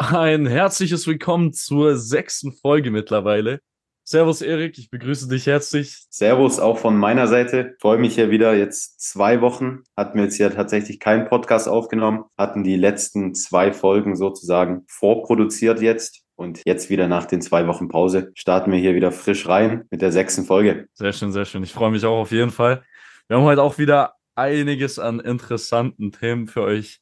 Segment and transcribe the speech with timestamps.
[0.00, 3.60] Ein herzliches Willkommen zur sechsten Folge mittlerweile.
[4.04, 6.06] Servus Erik, ich begrüße dich herzlich.
[6.08, 7.74] Servus auch von meiner Seite.
[7.80, 8.54] Freue mich hier wieder.
[8.54, 13.72] Jetzt zwei Wochen hatten wir jetzt ja tatsächlich keinen Podcast aufgenommen, hatten die letzten zwei
[13.72, 16.27] Folgen sozusagen vorproduziert jetzt.
[16.38, 20.02] Und jetzt wieder nach den zwei Wochen Pause starten wir hier wieder frisch rein mit
[20.02, 20.86] der sechsten Folge.
[20.94, 21.64] Sehr schön, sehr schön.
[21.64, 22.84] Ich freue mich auch auf jeden Fall.
[23.26, 27.00] Wir haben heute auch wieder einiges an interessanten Themen für euch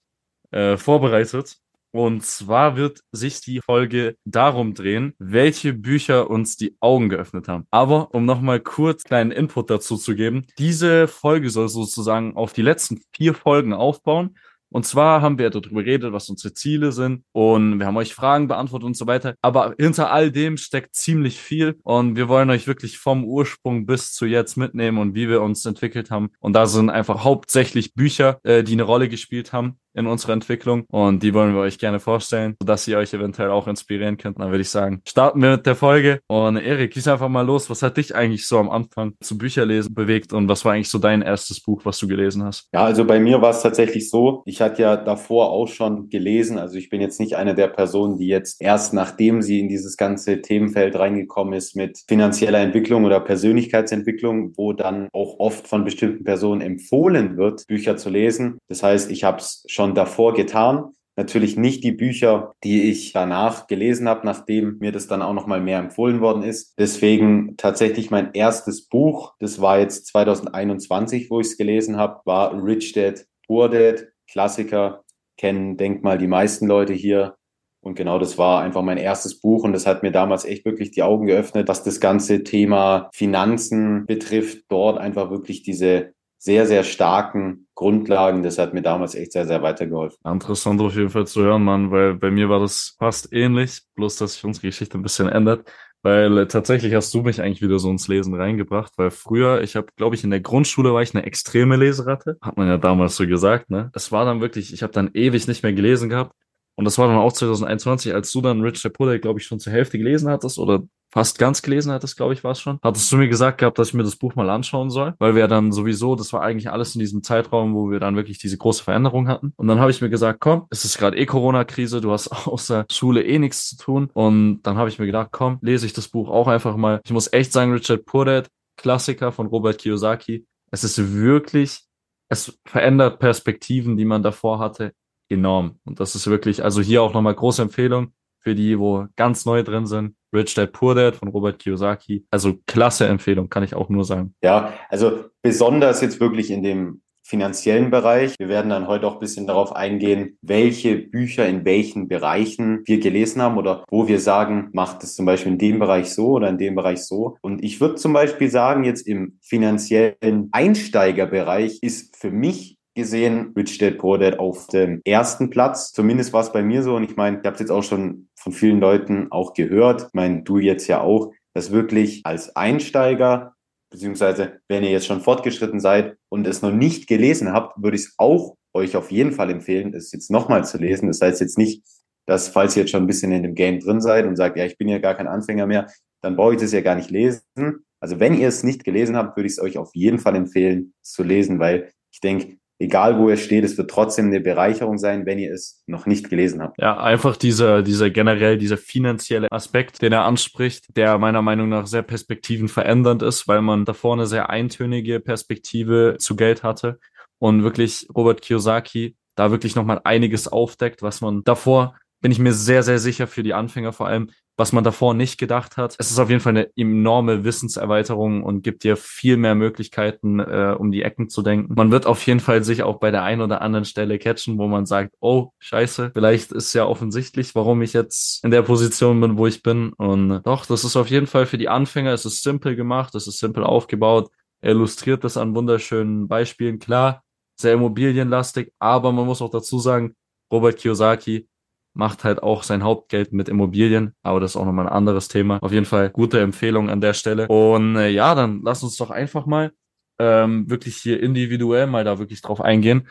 [0.53, 1.59] äh, vorbereitet.
[1.91, 7.67] Und zwar wird sich die Folge darum drehen, welche Bücher uns die Augen geöffnet haben.
[7.71, 12.63] Aber um nochmal kurz kleinen Input dazu zu geben, diese Folge soll sozusagen auf die
[12.63, 14.39] letzten vier Folgen aufbauen.
[14.71, 18.49] Und zwar haben wir darüber geredet, was unsere Ziele sind und wir haben euch Fragen
[18.49, 19.35] beantwortet und so weiter.
[19.43, 24.13] Aber hinter all dem steckt ziemlich viel und wir wollen euch wirklich vom Ursprung bis
[24.13, 26.31] zu jetzt mitnehmen und wie wir uns entwickelt haben.
[26.41, 30.85] Und da sind einfach hauptsächlich Bücher, äh, die eine Rolle gespielt haben in unserer Entwicklung
[30.89, 34.39] und die wollen wir euch gerne vorstellen, sodass ihr euch eventuell auch inspirieren könnt.
[34.39, 37.71] Dann würde ich sagen, starten wir mit der Folge und Erik, gieß einfach mal los.
[37.71, 40.99] Was hat dich eigentlich so am Anfang zu Bücherlesen bewegt und was war eigentlich so
[40.99, 42.69] dein erstes Buch, was du gelesen hast?
[42.73, 46.59] Ja, also bei mir war es tatsächlich so, ich hatte ja davor auch schon gelesen,
[46.59, 49.97] also ich bin jetzt nicht eine der Personen, die jetzt erst nachdem sie in dieses
[49.97, 56.25] ganze Themenfeld reingekommen ist mit finanzieller Entwicklung oder Persönlichkeitsentwicklung, wo dann auch oft von bestimmten
[56.25, 58.59] Personen empfohlen wird, Bücher zu lesen.
[58.69, 60.93] Das heißt, ich habe es schon schon davor getan.
[61.19, 65.47] Natürlich nicht die Bücher, die ich danach gelesen habe, nachdem mir das dann auch noch
[65.47, 66.75] mal mehr empfohlen worden ist.
[66.79, 72.53] Deswegen tatsächlich mein erstes Buch, das war jetzt 2021, wo ich es gelesen habe, war
[72.63, 75.05] Rich Dad Poor Dad, Klassiker,
[75.39, 77.37] kennen, denk mal, die meisten Leute hier.
[77.81, 80.91] Und genau das war einfach mein erstes Buch und das hat mir damals echt wirklich
[80.91, 86.83] die Augen geöffnet, was das ganze Thema Finanzen betrifft, dort einfach wirklich diese sehr, sehr
[86.83, 88.43] starken Grundlagen.
[88.43, 90.19] Das hat mir damals echt sehr, sehr weitergeholfen.
[90.25, 94.17] Interessant auf jeden Fall zu hören, Mann, weil bei mir war das fast ähnlich, bloß
[94.17, 95.71] dass sich unsere Geschichte ein bisschen ändert.
[96.03, 99.77] Weil äh, tatsächlich hast du mich eigentlich wieder so ins Lesen reingebracht, weil früher, ich
[99.77, 103.17] habe, glaube ich, in der Grundschule war ich eine extreme Leseratte, hat man ja damals
[103.17, 103.91] so gesagt, ne?
[103.93, 106.33] Es war dann wirklich, ich habe dann ewig nicht mehr gelesen gehabt.
[106.77, 109.73] Und das war dann auch 2021, als du dann Richard Puller, glaube ich, schon zur
[109.73, 112.79] Hälfte gelesen hattest oder fast ganz gelesen hattest, glaube ich, war es schon.
[112.83, 115.49] Hattest du mir gesagt gehabt, dass ich mir das Buch mal anschauen soll, weil wir
[115.49, 118.85] dann sowieso, das war eigentlich alles in diesem Zeitraum, wo wir dann wirklich diese große
[118.85, 119.55] Veränderung hatten.
[119.57, 122.85] Und dann habe ich mir gesagt, komm, es ist gerade eh Corona-Krise, du hast außer
[122.93, 124.11] Schule eh nichts zu tun.
[124.13, 127.01] Und dann habe ich mir gedacht, komm, lese ich das Buch auch einfach mal.
[127.05, 130.47] Ich muss echt sagen, Richard Purdett, Klassiker von Robert Kiyosaki.
[130.71, 131.81] Es ist wirklich,
[132.29, 134.93] es verändert Perspektiven, die man davor hatte,
[135.29, 135.79] enorm.
[135.85, 139.63] Und das ist wirklich, also hier auch nochmal große Empfehlung für die, wo ganz neu
[139.63, 140.15] drin sind.
[140.33, 142.27] Rich Dad Poor Dad von Robert Kiyosaki.
[142.31, 144.35] Also klasse Empfehlung, kann ich auch nur sagen.
[144.43, 148.35] Ja, also besonders jetzt wirklich in dem finanziellen Bereich.
[148.39, 153.01] Wir werden dann heute auch ein bisschen darauf eingehen, welche Bücher in welchen Bereichen wir
[153.01, 156.49] gelesen haben oder wo wir sagen, macht es zum Beispiel in dem Bereich so oder
[156.49, 157.37] in dem Bereich so.
[157.43, 163.79] Und ich würde zum Beispiel sagen, jetzt im finanziellen Einsteigerbereich ist für mich gesehen, Rich
[163.79, 164.01] Dad
[164.39, 165.93] auf dem ersten Platz.
[165.93, 166.97] Zumindest war es bei mir so.
[166.97, 170.07] Und ich meine, ich habe es jetzt auch schon von vielen Leuten auch gehört.
[170.09, 173.55] Ich meine, du jetzt ja auch, dass wirklich als Einsteiger,
[173.91, 178.03] beziehungsweise wenn ihr jetzt schon fortgeschritten seid und es noch nicht gelesen habt, würde ich
[178.03, 181.07] es auch euch auf jeden Fall empfehlen, es jetzt nochmal zu lesen.
[181.07, 181.85] Das heißt jetzt nicht,
[182.27, 184.65] dass falls ihr jetzt schon ein bisschen in dem Game drin seid und sagt, ja,
[184.65, 185.87] ich bin ja gar kein Anfänger mehr,
[186.23, 187.85] dann brauche ich das ja gar nicht lesen.
[188.01, 190.93] Also wenn ihr es nicht gelesen habt, würde ich es euch auf jeden Fall empfehlen,
[191.03, 194.99] es zu lesen, weil ich denke, egal wo ihr steht, es wird trotzdem eine Bereicherung
[194.99, 196.81] sein, wenn ihr es noch nicht gelesen habt.
[196.81, 201.87] Ja, einfach dieser, dieser generell, dieser finanzielle Aspekt, den er anspricht, der meiner Meinung nach
[201.87, 206.99] sehr perspektivenverändernd ist, weil man davor eine sehr eintönige Perspektive zu Geld hatte
[207.39, 212.53] und wirklich Robert Kiyosaki da wirklich nochmal einiges aufdeckt, was man davor bin ich mir
[212.53, 215.97] sehr, sehr sicher für die Anfänger vor allem was man davor nicht gedacht hat.
[215.99, 220.75] Es ist auf jeden Fall eine enorme Wissenserweiterung und gibt dir viel mehr Möglichkeiten, äh,
[220.79, 221.75] um die Ecken zu denken.
[221.75, 224.67] Man wird auf jeden Fall sich auch bei der einen oder anderen Stelle catchen, wo
[224.67, 229.37] man sagt, oh, scheiße, vielleicht ist ja offensichtlich, warum ich jetzt in der Position bin,
[229.37, 229.93] wo ich bin.
[229.93, 233.27] Und doch, das ist auf jeden Fall für die Anfänger, es ist simpel gemacht, es
[233.27, 234.31] ist simpel aufgebaut,
[234.61, 236.79] er illustriert das an wunderschönen Beispielen.
[236.79, 237.23] Klar,
[237.61, 240.15] sehr immobilienlastig, aber man muss auch dazu sagen,
[240.51, 241.49] Robert Kiyosaki
[241.97, 245.59] macht halt auch sein Hauptgeld mit Immobilien, aber das ist auch nochmal ein anderes Thema.
[245.63, 247.49] Auf jeden Fall gute Empfehlung an der Stelle.
[247.49, 249.73] Und äh, ja, dann lass uns doch einfach mal
[250.19, 253.09] ähm, wirklich hier individuell mal da wirklich drauf eingehen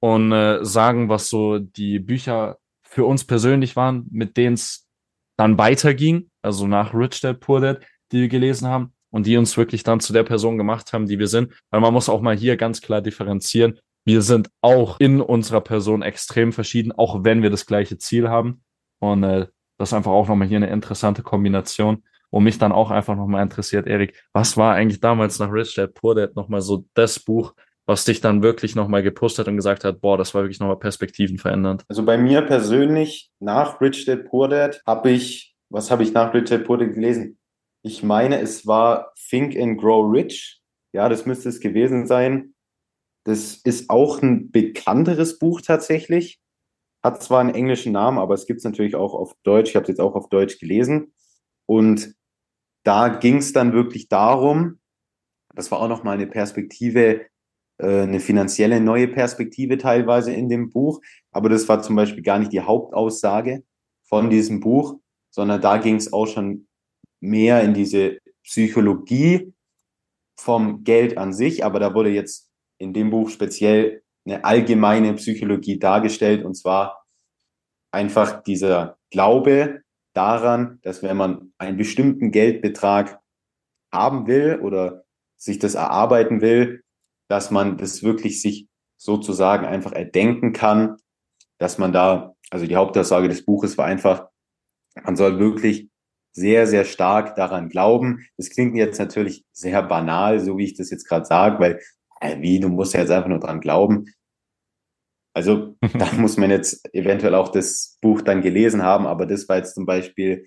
[0.00, 4.86] und äh, sagen, was so die Bücher für uns persönlich waren, mit denen es
[5.36, 7.80] dann weiterging, also nach Rich Dad Poor Dad,
[8.12, 8.92] die wir gelesen haben.
[9.10, 11.52] und die uns wirklich dann zu der Person gemacht haben, die wir sind.
[11.70, 13.78] Weil man muss auch mal hier ganz klar differenzieren.
[14.04, 18.62] Wir sind auch in unserer Person extrem verschieden, auch wenn wir das gleiche Ziel haben.
[19.00, 19.48] Und äh,
[19.78, 22.02] das ist einfach auch nochmal hier eine interessante Kombination.
[22.30, 25.94] Und mich dann auch einfach nochmal interessiert, Erik, was war eigentlich damals nach Rich Dad
[25.94, 27.54] Poor Dad nochmal so das Buch,
[27.86, 30.78] was dich dann wirklich nochmal gepusht hat und gesagt hat, boah, das war wirklich nochmal
[30.78, 31.84] Perspektiven verändernd?
[31.88, 36.34] Also bei mir persönlich, nach Rich Dad Poor Dad, habe ich, was habe ich nach
[36.34, 37.38] Rich Dad Poor Dad gelesen?
[37.82, 40.60] Ich meine, es war Think and Grow Rich.
[40.92, 42.52] Ja, das müsste es gewesen sein.
[43.28, 46.40] Das ist auch ein bekannteres Buch tatsächlich.
[47.02, 49.68] Hat zwar einen englischen Namen, aber es gibt es natürlich auch auf Deutsch.
[49.68, 51.12] Ich habe es jetzt auch auf Deutsch gelesen.
[51.66, 52.14] Und
[52.84, 54.80] da ging es dann wirklich darum,
[55.54, 57.26] das war auch nochmal eine Perspektive,
[57.76, 61.02] äh, eine finanzielle neue Perspektive teilweise in dem Buch.
[61.30, 63.62] Aber das war zum Beispiel gar nicht die Hauptaussage
[64.04, 64.98] von diesem Buch,
[65.28, 66.66] sondern da ging es auch schon
[67.20, 69.52] mehr in diese Psychologie
[70.34, 71.62] vom Geld an sich.
[71.62, 72.47] Aber da wurde jetzt
[72.78, 77.04] in dem Buch speziell eine allgemeine Psychologie dargestellt und zwar
[77.92, 79.82] einfach dieser Glaube
[80.14, 83.20] daran, dass wenn man einen bestimmten Geldbetrag
[83.92, 85.04] haben will oder
[85.36, 86.82] sich das erarbeiten will,
[87.28, 90.96] dass man das wirklich sich sozusagen einfach erdenken kann,
[91.58, 94.28] dass man da, also die Hauptaussage des Buches war einfach,
[95.04, 95.88] man soll wirklich
[96.32, 98.26] sehr, sehr stark daran glauben.
[98.36, 101.80] Das klingt jetzt natürlich sehr banal, so wie ich das jetzt gerade sage, weil,
[102.20, 104.06] äh, wie, du musst ja jetzt einfach nur dran glauben.
[105.34, 109.56] Also da muss man jetzt eventuell auch das Buch dann gelesen haben, aber das war
[109.56, 110.46] jetzt zum Beispiel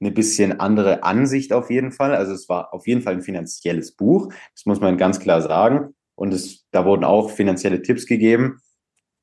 [0.00, 2.14] eine bisschen andere Ansicht auf jeden Fall.
[2.14, 5.94] Also es war auf jeden Fall ein finanzielles Buch, das muss man ganz klar sagen.
[6.14, 8.60] Und es, da wurden auch finanzielle Tipps gegeben.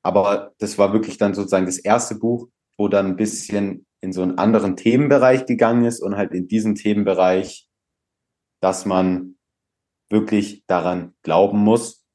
[0.02, 4.22] Aber das war wirklich dann sozusagen das erste Buch, wo dann ein bisschen in so
[4.22, 7.68] einen anderen Themenbereich gegangen ist und halt in diesem Themenbereich,
[8.62, 9.39] dass man
[10.10, 12.06] wirklich daran glauben muss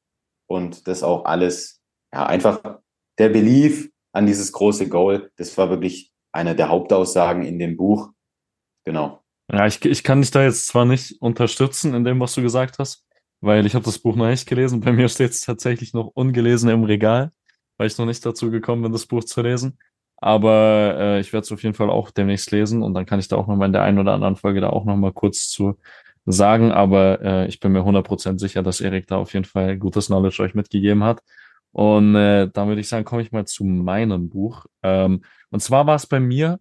[0.47, 1.81] und das auch alles,
[2.13, 2.79] ja, einfach
[3.17, 8.11] der Belief an dieses große Goal, das war wirklich eine der Hauptaussagen in dem Buch.
[8.85, 9.23] Genau.
[9.51, 12.79] Ja, ich, ich kann dich da jetzt zwar nicht unterstützen in dem, was du gesagt
[12.79, 13.05] hast,
[13.41, 14.81] weil ich habe das Buch noch nicht gelesen.
[14.81, 17.31] Bei mir steht es tatsächlich noch ungelesen im Regal,
[17.77, 19.77] weil ich noch nicht dazu gekommen bin, das Buch zu lesen.
[20.17, 23.27] Aber äh, ich werde es auf jeden Fall auch demnächst lesen und dann kann ich
[23.27, 25.77] da auch nochmal in der einen oder anderen Folge da auch nochmal kurz zu
[26.25, 26.71] sagen.
[26.71, 30.41] Aber äh, ich bin mir 100% sicher, dass Erik da auf jeden Fall gutes Knowledge
[30.43, 31.21] euch mitgegeben hat.
[31.71, 34.65] Und äh, dann würde ich sagen, komme ich mal zu meinem Buch.
[34.81, 36.59] Ähm, und zwar war es bei mir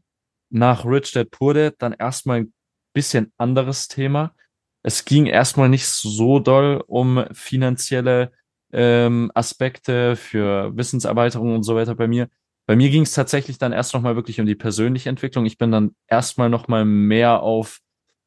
[0.50, 2.52] nach Rich Dad Poor Dad dann erstmal ein
[2.93, 4.34] bisschen anderes Thema.
[4.82, 8.32] Es ging erstmal nicht so doll um finanzielle
[8.72, 12.28] ähm, Aspekte für Wissenserweiterung und so weiter bei mir.
[12.67, 15.46] Bei mir ging es tatsächlich dann erst nochmal wirklich um die persönliche Entwicklung.
[15.46, 17.78] Ich bin dann erstmal nochmal mehr auf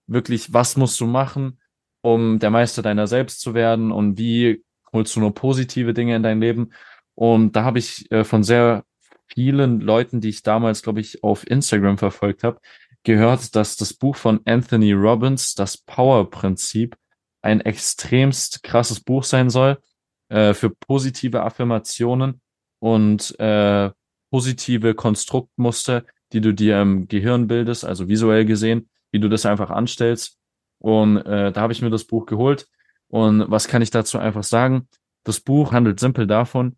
[0.07, 1.59] wirklich, was musst du machen,
[2.01, 4.63] um der Meister deiner selbst zu werden und wie
[4.93, 6.71] holst du nur positive Dinge in dein Leben.
[7.15, 8.85] Und da habe ich äh, von sehr
[9.27, 12.59] vielen Leuten, die ich damals, glaube ich, auf Instagram verfolgt habe,
[13.03, 16.95] gehört, dass das Buch von Anthony Robbins, das Power-Prinzip,
[17.41, 19.77] ein extremst krasses Buch sein soll
[20.29, 22.41] äh, für positive Affirmationen
[22.79, 23.91] und äh,
[24.29, 29.69] positive Konstruktmuster, die du dir im Gehirn bildest, also visuell gesehen, wie du das einfach
[29.69, 30.39] anstellst.
[30.79, 32.67] Und äh, da habe ich mir das Buch geholt.
[33.07, 34.87] Und was kann ich dazu einfach sagen?
[35.23, 36.75] Das Buch handelt simpel davon,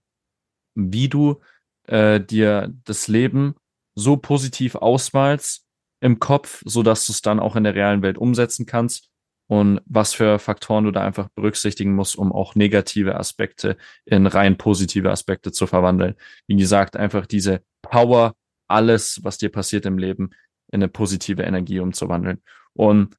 [0.75, 1.39] wie du
[1.87, 3.55] äh, dir das Leben
[3.95, 5.65] so positiv ausmalst
[6.01, 9.09] im Kopf, so dass du es dann auch in der realen Welt umsetzen kannst
[9.49, 14.57] und was für Faktoren du da einfach berücksichtigen musst, um auch negative Aspekte in rein
[14.57, 16.15] positive Aspekte zu verwandeln.
[16.47, 18.35] Wie gesagt, einfach diese Power,
[18.67, 20.29] alles, was dir passiert im Leben,
[20.71, 22.41] in eine positive Energie umzuwandeln.
[22.73, 23.15] Und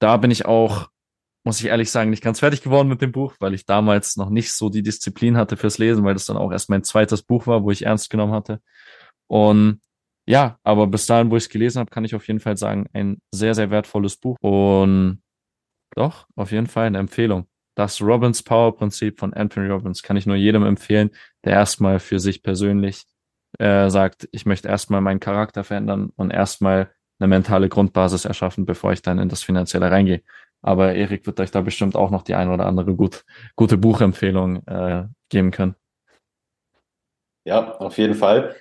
[0.00, 0.88] da bin ich auch,
[1.44, 4.30] muss ich ehrlich sagen, nicht ganz fertig geworden mit dem Buch, weil ich damals noch
[4.30, 7.46] nicht so die Disziplin hatte fürs Lesen, weil das dann auch erst mein zweites Buch
[7.46, 8.60] war, wo ich ernst genommen hatte.
[9.26, 9.80] Und
[10.26, 12.86] ja, aber bis dahin, wo ich es gelesen habe, kann ich auf jeden Fall sagen,
[12.92, 14.36] ein sehr, sehr wertvolles Buch.
[14.40, 15.22] Und
[15.94, 17.46] doch, auf jeden Fall eine Empfehlung.
[17.76, 21.10] Das Robbins Power Prinzip von Anthony Robbins kann ich nur jedem empfehlen,
[21.44, 23.04] der erstmal für sich persönlich
[23.58, 28.92] äh, sagt, ich möchte erstmal meinen Charakter verändern und erstmal eine mentale Grundbasis erschaffen, bevor
[28.92, 30.22] ich dann in das Finanzielle reingehe.
[30.62, 34.66] Aber Erik wird euch da bestimmt auch noch die ein oder andere gut, gute Buchempfehlung
[34.66, 35.74] äh, geben können.
[37.44, 38.56] Ja, auf jeden Fall.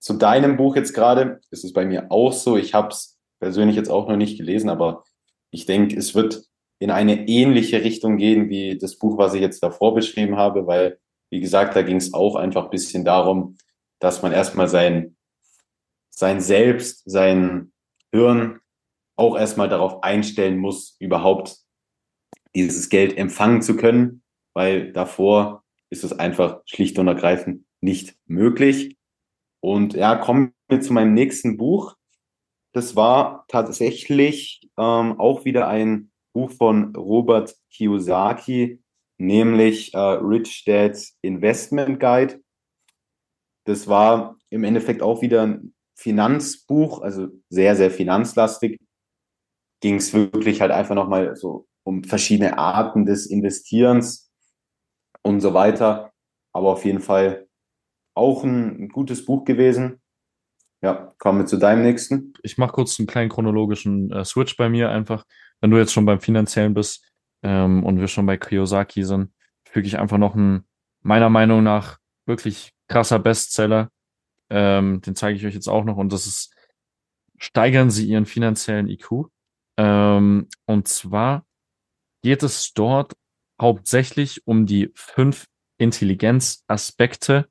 [0.00, 2.56] Zu deinem Buch jetzt gerade ist es bei mir auch so.
[2.56, 5.04] Ich habe es persönlich jetzt auch noch nicht gelesen, aber
[5.50, 6.44] ich denke, es wird
[6.80, 10.98] in eine ähnliche Richtung gehen wie das Buch, was ich jetzt davor beschrieben habe, weil,
[11.30, 13.56] wie gesagt, da ging es auch einfach ein bisschen darum,
[14.00, 15.16] dass man erstmal sein,
[16.10, 17.72] sein Selbst, sein
[18.14, 18.60] Hirn
[19.16, 21.58] auch erstmal darauf einstellen muss, überhaupt
[22.54, 24.22] dieses Geld empfangen zu können,
[24.54, 28.96] weil davor ist es einfach schlicht und ergreifend nicht möglich.
[29.60, 31.96] Und ja, kommen wir zu meinem nächsten Buch.
[32.72, 38.80] Das war tatsächlich ähm, auch wieder ein Buch von Robert Kiyosaki,
[39.18, 42.40] nämlich äh, Rich Dad's Investment Guide.
[43.64, 48.78] Das war im Endeffekt auch wieder ein Finanzbuch, also sehr, sehr finanzlastig.
[49.80, 54.32] Ging es wirklich halt einfach nochmal so um verschiedene Arten des Investierens
[55.22, 56.12] und so weiter.
[56.52, 57.46] Aber auf jeden Fall
[58.14, 60.00] auch ein, ein gutes Buch gewesen.
[60.82, 62.34] Ja, kommen wir zu deinem nächsten.
[62.42, 65.24] Ich mache kurz einen kleinen chronologischen äh, Switch bei mir einfach.
[65.60, 67.10] Wenn du jetzt schon beim Finanziellen bist
[67.42, 69.32] ähm, und wir schon bei Kiyosaki sind,
[69.66, 70.66] füge ich einfach noch einen,
[71.00, 73.90] meiner Meinung nach, wirklich krasser Bestseller.
[74.50, 75.96] Ähm, den zeige ich euch jetzt auch noch.
[75.96, 76.54] Und das ist,
[77.36, 79.26] steigern Sie Ihren finanziellen IQ.
[79.76, 81.46] Ähm, und zwar
[82.22, 83.14] geht es dort
[83.60, 85.46] hauptsächlich um die fünf
[85.78, 87.48] Intelligenzaspekte,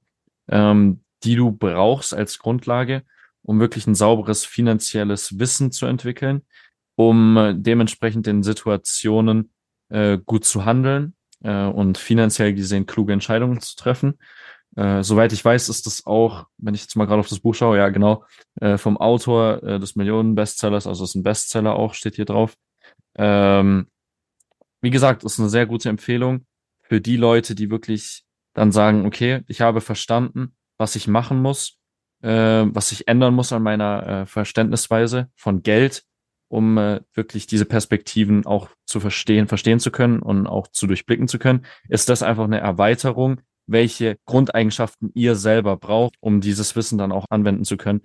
[0.50, 3.03] ähm, die du brauchst als Grundlage,
[3.41, 6.41] um wirklich ein sauberes finanzielles Wissen zu entwickeln,
[6.95, 9.51] um äh, dementsprechend in Situationen
[9.89, 14.17] äh, gut zu handeln äh, und finanziell gesehen kluge Entscheidungen zu treffen.
[14.75, 17.53] Äh, soweit ich weiß, ist das auch, wenn ich jetzt mal gerade auf das Buch
[17.53, 18.25] schaue, ja genau,
[18.60, 22.56] äh, vom Autor äh, des Millionen-Bestsellers, also ist ein Bestseller auch, steht hier drauf.
[23.15, 23.88] Ähm,
[24.82, 26.46] wie gesagt, ist eine sehr gute Empfehlung
[26.82, 31.77] für die Leute, die wirklich dann sagen, okay, ich habe verstanden, was ich machen muss,
[32.22, 36.03] äh, was ich ändern muss an meiner äh, Verständnisweise von Geld,
[36.50, 36.75] um
[37.15, 41.65] wirklich diese Perspektiven auch zu verstehen, verstehen zu können und auch zu durchblicken zu können,
[41.89, 47.25] ist das einfach eine Erweiterung, welche Grundeigenschaften ihr selber braucht, um dieses Wissen dann auch
[47.29, 48.01] anwenden zu können.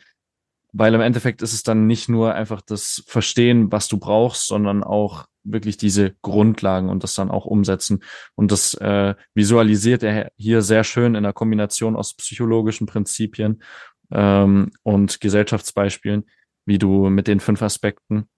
[0.72, 4.84] Weil im Endeffekt ist es dann nicht nur einfach das Verstehen, was du brauchst, sondern
[4.84, 8.02] auch wirklich diese Grundlagen und das dann auch umsetzen.
[8.34, 13.62] Und das äh, visualisiert er hier sehr schön in der Kombination aus psychologischen Prinzipien
[14.10, 16.24] ähm, und Gesellschaftsbeispielen,
[16.66, 18.28] wie du mit den fünf Aspekten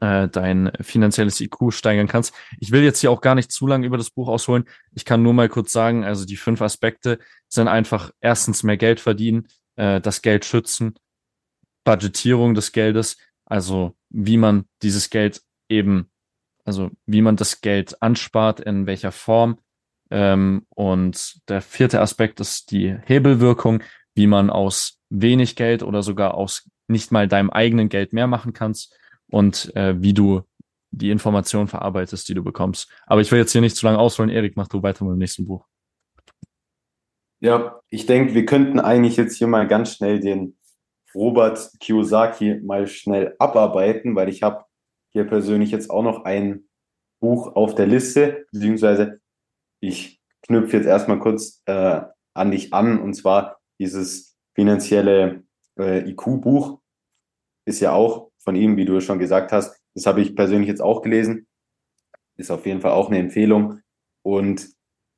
[0.00, 2.34] äh, dein finanzielles IQ steigern kannst.
[2.60, 4.64] Ich will jetzt hier auch gar nicht zu lange über das Buch ausholen.
[4.92, 9.00] Ich kann nur mal kurz sagen, also die fünf Aspekte sind einfach erstens mehr Geld
[9.00, 10.94] verdienen, äh, das Geld schützen,
[11.84, 16.10] Budgetierung des Geldes, also wie man dieses Geld eben
[16.66, 19.58] also wie man das Geld anspart, in welcher Form.
[20.10, 23.82] Ähm, und der vierte Aspekt ist die Hebelwirkung,
[24.14, 28.52] wie man aus wenig Geld oder sogar aus nicht mal deinem eigenen Geld mehr machen
[28.52, 28.94] kannst
[29.30, 30.42] und äh, wie du
[30.90, 32.90] die Information verarbeitest, die du bekommst.
[33.06, 34.30] Aber ich will jetzt hier nicht zu lange ausholen.
[34.30, 35.66] Erik, mach du weiter mit dem nächsten Buch.
[37.40, 40.56] Ja, ich denke, wir könnten eigentlich jetzt hier mal ganz schnell den
[41.14, 44.64] Robert Kiyosaki mal schnell abarbeiten, weil ich habe
[45.12, 46.68] hier persönlich jetzt auch noch ein
[47.20, 49.20] Buch auf der Liste, beziehungsweise
[49.80, 52.02] ich knüpfe jetzt erstmal kurz äh,
[52.34, 55.44] an dich an, und zwar dieses finanzielle
[55.78, 56.80] äh, IQ-Buch
[57.66, 59.78] ist ja auch von ihm, wie du schon gesagt hast.
[59.94, 61.46] Das habe ich persönlich jetzt auch gelesen.
[62.36, 63.80] Ist auf jeden Fall auch eine Empfehlung.
[64.22, 64.70] Und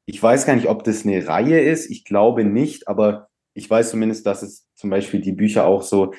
[0.07, 1.91] ich weiß gar nicht, ob das eine Reihe ist.
[1.91, 6.15] Ich glaube nicht, aber ich weiß zumindest, dass es zum Beispiel die Bücher auch so,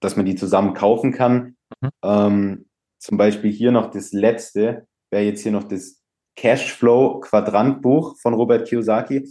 [0.00, 1.56] dass man die zusammen kaufen kann.
[1.80, 1.90] Mhm.
[2.02, 6.02] Ähm, zum Beispiel hier noch das letzte, wäre jetzt hier noch das
[6.36, 9.28] Cashflow-Quadrantbuch von Robert Kiyosaki.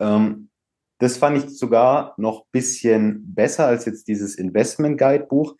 [0.00, 0.50] Ähm,
[0.98, 5.54] das fand ich sogar noch bisschen besser als jetzt dieses Investment Guide Buch,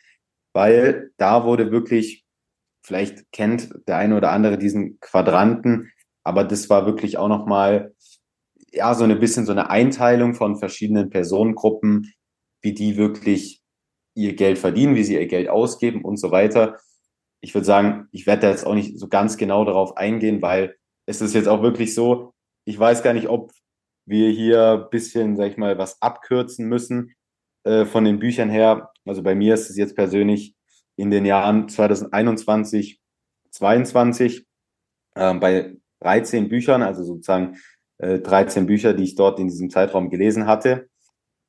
[0.52, 2.25] weil da wurde wirklich,
[2.85, 5.90] vielleicht kennt der eine oder andere diesen Quadranten,
[6.25, 7.95] aber das war wirklich auch nochmal,
[8.73, 12.12] ja, so ein bisschen so eine Einteilung von verschiedenen Personengruppen,
[12.61, 13.62] wie die wirklich
[14.14, 16.78] ihr Geld verdienen, wie sie ihr Geld ausgeben und so weiter.
[17.40, 20.76] Ich würde sagen, ich werde da jetzt auch nicht so ganz genau darauf eingehen, weil
[21.07, 23.52] es ist jetzt auch wirklich so, ich weiß gar nicht, ob
[24.05, 27.14] wir hier ein bisschen, sag ich mal, was abkürzen müssen
[27.65, 28.91] äh, von den Büchern her.
[29.05, 30.55] Also bei mir ist es jetzt persönlich
[30.97, 33.00] in den Jahren 2021,
[33.50, 34.47] 22
[35.15, 37.59] äh, bei 13 Büchern, also sozusagen
[37.99, 40.88] äh, 13 Bücher, die ich dort in diesem Zeitraum gelesen hatte.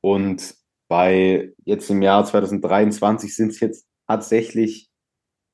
[0.02, 0.56] Und
[0.88, 4.90] bei jetzt im Jahr 2023 sind es jetzt tatsächlich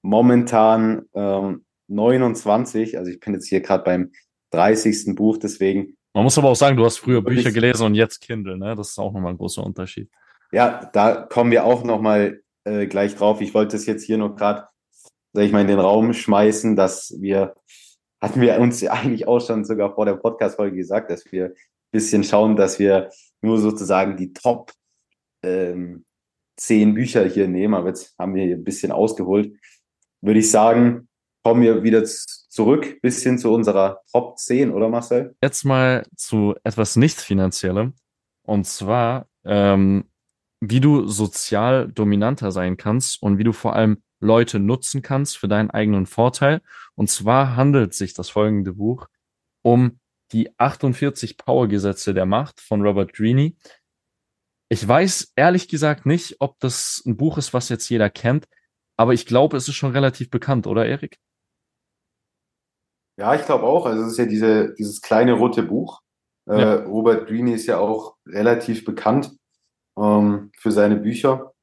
[0.02, 4.12] momentan ähm, 29, also ich bin jetzt hier gerade beim
[4.52, 5.16] 30.
[5.16, 5.98] Buch, deswegen.
[6.14, 8.76] Man muss aber auch sagen, du hast früher Bücher gelesen und jetzt Kindle, ne?
[8.76, 10.10] Das ist auch nochmal ein großer Unterschied.
[10.56, 13.42] Ja, da kommen wir auch nochmal äh, gleich drauf.
[13.42, 14.68] Ich wollte es jetzt hier noch gerade,
[15.34, 17.56] sag ich mal, in den Raum schmeißen, dass wir,
[18.22, 21.54] hatten wir uns ja eigentlich auch schon sogar vor der Podcast-Folge gesagt, dass wir ein
[21.92, 23.10] bisschen schauen, dass wir
[23.42, 24.72] nur sozusagen die Top
[25.44, 26.06] ähm,
[26.58, 29.52] zehn Bücher hier nehmen, aber jetzt haben wir hier ein bisschen ausgeholt
[30.26, 31.08] würde ich sagen,
[31.44, 35.36] kommen wir wieder zu zurück bis hin zu unserer Top 10, oder Marcel?
[35.44, 37.94] Jetzt mal zu etwas nicht finanziellem.
[38.44, 40.06] Und zwar, ähm,
[40.60, 45.48] wie du sozial dominanter sein kannst und wie du vor allem Leute nutzen kannst für
[45.48, 46.62] deinen eigenen Vorteil.
[46.96, 49.08] Und zwar handelt sich das folgende Buch
[49.62, 50.00] um
[50.32, 53.54] die 48 Power-Gesetze der Macht von Robert Greene.
[54.70, 58.48] Ich weiß ehrlich gesagt nicht, ob das ein Buch ist, was jetzt jeder kennt,
[58.98, 61.20] aber ich glaube, es ist schon relativ bekannt, oder Erik?
[63.18, 63.86] Ja, ich glaube auch.
[63.86, 66.02] Also es ist ja diese, dieses kleine rote Buch.
[66.50, 66.76] Äh, ja.
[66.84, 69.36] Robert Greene ist ja auch relativ bekannt
[69.98, 71.54] ähm, für seine Bücher.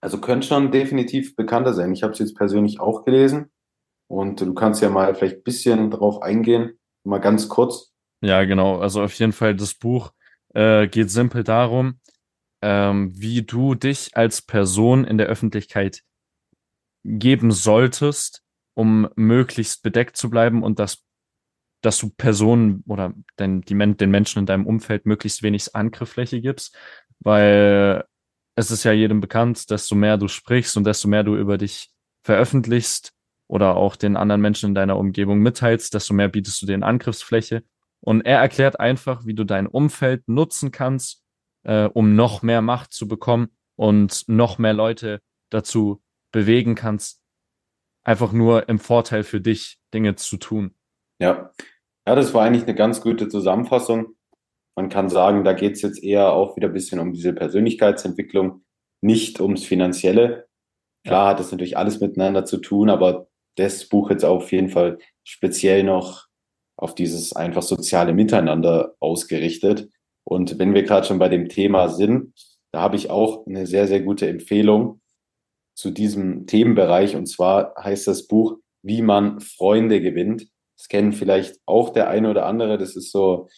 [0.00, 1.92] Also könnte schon definitiv bekannter sein.
[1.92, 3.50] Ich habe es jetzt persönlich auch gelesen
[4.08, 7.92] und du kannst ja mal vielleicht ein bisschen drauf eingehen, mal ganz kurz.
[8.20, 8.78] Ja, genau.
[8.78, 10.12] Also auf jeden Fall, das Buch
[10.54, 12.00] äh, geht simpel darum,
[12.62, 16.02] ähm, wie du dich als Person in der Öffentlichkeit
[17.04, 18.42] geben solltest,
[18.74, 21.04] um möglichst bedeckt zu bleiben und dass,
[21.82, 26.76] dass du Personen oder den, den Menschen in deinem Umfeld möglichst wenig Angriffsfläche gibst,
[27.20, 28.04] weil
[28.56, 31.90] es ist ja jedem bekannt, desto mehr du sprichst und desto mehr du über dich
[32.24, 33.12] veröffentlichst
[33.48, 37.62] oder auch den anderen Menschen in deiner Umgebung mitteilst, desto mehr bietest du denen Angriffsfläche.
[38.00, 41.22] Und er erklärt einfach, wie du dein Umfeld nutzen kannst,
[41.64, 45.20] äh, um noch mehr Macht zu bekommen und noch mehr Leute
[45.50, 47.20] dazu bewegen kannst,
[48.04, 50.74] einfach nur im Vorteil für dich Dinge zu tun.
[51.18, 51.52] Ja,
[52.06, 54.15] ja, das war eigentlich eine ganz gute Zusammenfassung.
[54.76, 58.62] Man kann sagen, da geht es jetzt eher auch wieder ein bisschen um diese Persönlichkeitsentwicklung,
[59.02, 60.46] nicht ums Finanzielle.
[61.04, 64.98] Klar hat das natürlich alles miteinander zu tun, aber das Buch jetzt auf jeden Fall
[65.24, 66.26] speziell noch
[66.76, 69.88] auf dieses einfach soziale Miteinander ausgerichtet.
[70.24, 72.34] Und wenn wir gerade schon bei dem Thema sind,
[72.72, 75.00] da habe ich auch eine sehr, sehr gute Empfehlung
[75.74, 77.16] zu diesem Themenbereich.
[77.16, 80.48] Und zwar heißt das Buch, wie man Freunde gewinnt.
[80.76, 82.76] Das kennen vielleicht auch der eine oder andere.
[82.76, 83.48] Das ist so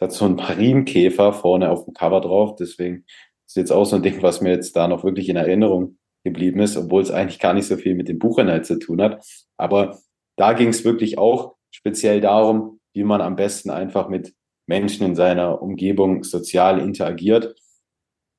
[0.00, 2.56] hat so ein Marienkäfer vorne auf dem Cover drauf.
[2.56, 3.04] Deswegen
[3.46, 6.60] ist jetzt auch so ein Ding, was mir jetzt da noch wirklich in Erinnerung geblieben
[6.60, 9.24] ist, obwohl es eigentlich gar nicht so viel mit dem Buchinhalt zu tun hat.
[9.56, 9.98] Aber
[10.36, 14.34] da ging es wirklich auch speziell darum, wie man am besten einfach mit
[14.66, 17.54] Menschen in seiner Umgebung sozial interagiert.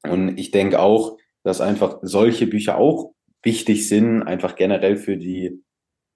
[0.04, 5.64] Und ich denke auch, dass einfach solche Bücher auch wichtig sind, einfach generell für die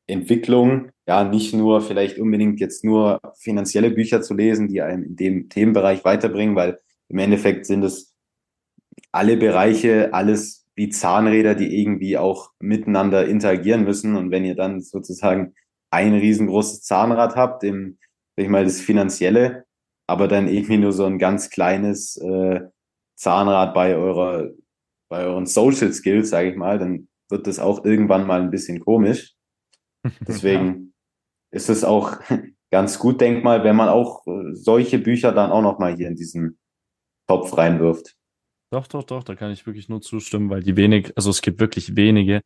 [0.08, 5.16] Entwicklung, ja, nicht nur vielleicht unbedingt jetzt nur finanzielle Bücher zu lesen, die einen in
[5.16, 8.14] dem Themenbereich weiterbringen, weil im Endeffekt sind es
[9.12, 14.16] alle Bereiche, alles wie Zahnräder, die irgendwie auch miteinander interagieren müssen.
[14.16, 15.54] Und wenn ihr dann sozusagen
[15.90, 17.98] ein riesengroßes Zahnrad habt, im,
[18.36, 19.66] sag ich mal, das Finanzielle,
[20.08, 22.62] aber dann irgendwie nur so ein ganz kleines äh,
[23.16, 24.50] Zahnrad bei eurer,
[25.10, 28.82] bei euren Social Skills, sage ich mal, dann wird das auch irgendwann mal ein bisschen
[28.82, 29.35] komisch.
[30.28, 30.94] Deswegen
[31.52, 31.58] ja.
[31.58, 32.20] ist es auch
[32.72, 36.16] ganz gut, denk mal, wenn man auch äh, solche Bücher dann auch nochmal hier in
[36.16, 36.58] diesen
[37.28, 38.16] Topf reinwirft.
[38.72, 41.60] Doch, doch, doch, da kann ich wirklich nur zustimmen, weil die wenig, also es gibt
[41.60, 42.42] wirklich wenige,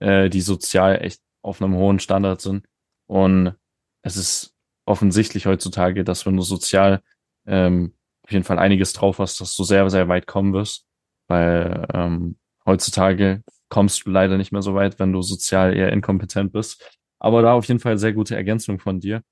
[0.00, 2.66] äh, die sozial echt auf einem hohen Standard sind.
[3.06, 3.54] Und
[4.02, 4.54] es ist
[4.86, 7.00] offensichtlich heutzutage, dass wenn du sozial
[7.46, 7.94] ähm,
[8.24, 10.86] auf jeden Fall einiges drauf hast, dass du sehr, sehr weit kommen wirst.
[11.28, 16.52] Weil ähm, heutzutage kommst du leider nicht mehr so weit, wenn du sozial eher inkompetent
[16.52, 16.99] bist.
[17.20, 19.22] Aber da auf jeden Fall sehr gute Ergänzung von dir.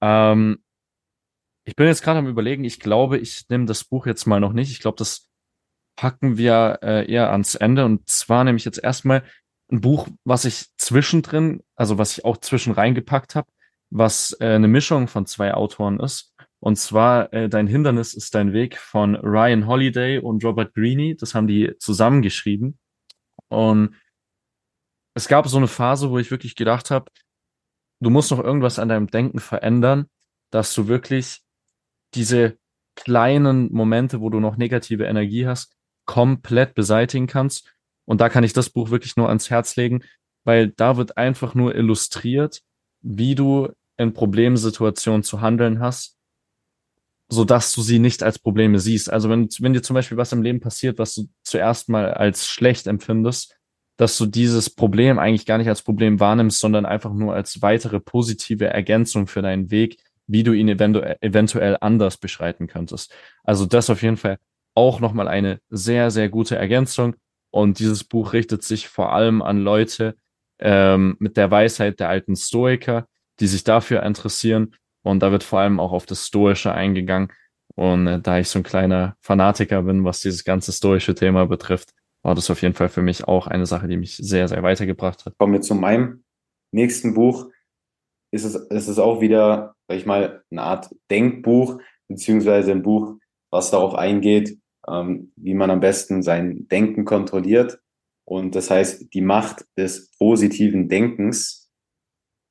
[0.00, 0.62] Ähm,
[1.64, 4.54] ich bin jetzt gerade am überlegen, ich glaube, ich nehme das Buch jetzt mal noch
[4.54, 4.72] nicht.
[4.72, 5.28] Ich glaube, das
[5.96, 7.84] packen wir äh, eher ans Ende.
[7.84, 9.24] Und zwar nehme ich jetzt erstmal
[9.70, 13.48] ein Buch, was ich zwischendrin, also was ich auch zwischen reingepackt habe,
[13.90, 16.34] was äh, eine Mischung von zwei Autoren ist.
[16.60, 21.16] Und zwar äh, Dein Hindernis ist dein Weg von Ryan Holiday und Robert Greene.
[21.16, 22.78] Das haben die zusammengeschrieben.
[23.48, 23.94] Und
[25.18, 27.10] es gab so eine Phase, wo ich wirklich gedacht habe,
[27.98, 30.06] du musst noch irgendwas an deinem Denken verändern,
[30.50, 31.40] dass du wirklich
[32.14, 32.56] diese
[32.94, 37.74] kleinen Momente, wo du noch negative Energie hast, komplett beseitigen kannst.
[38.04, 40.04] Und da kann ich das Buch wirklich nur ans Herz legen,
[40.44, 42.62] weil da wird einfach nur illustriert,
[43.00, 46.16] wie du in Problemsituationen zu handeln hast,
[47.28, 49.10] so dass du sie nicht als Probleme siehst.
[49.10, 52.46] Also wenn, wenn dir zum Beispiel was im Leben passiert, was du zuerst mal als
[52.46, 53.57] schlecht empfindest,
[53.98, 58.00] dass du dieses Problem eigentlich gar nicht als Problem wahrnimmst, sondern einfach nur als weitere
[58.00, 63.12] positive Ergänzung für deinen Weg, wie du ihn eventu eventuell anders beschreiten könntest.
[63.42, 64.38] Also das auf jeden Fall
[64.74, 67.16] auch nochmal eine sehr, sehr gute Ergänzung.
[67.50, 70.14] Und dieses Buch richtet sich vor allem an Leute
[70.60, 73.08] ähm, mit der Weisheit der alten Stoiker,
[73.40, 74.76] die sich dafür interessieren.
[75.02, 77.32] Und da wird vor allem auch auf das Stoische eingegangen.
[77.74, 81.90] Und äh, da ich so ein kleiner Fanatiker bin, was dieses ganze stoische Thema betrifft,
[82.28, 85.24] war das auf jeden Fall für mich auch eine Sache, die mich sehr, sehr weitergebracht
[85.24, 85.38] hat.
[85.38, 86.24] Kommen wir zu meinem
[86.72, 87.50] nächsten Buch.
[88.30, 93.16] ist es, ist es auch wieder, sag ich mal, eine Art Denkbuch, beziehungsweise ein Buch,
[93.50, 97.80] was darauf eingeht, ähm, wie man am besten sein Denken kontrolliert.
[98.26, 101.70] Und das heißt, die Macht des positiven Denkens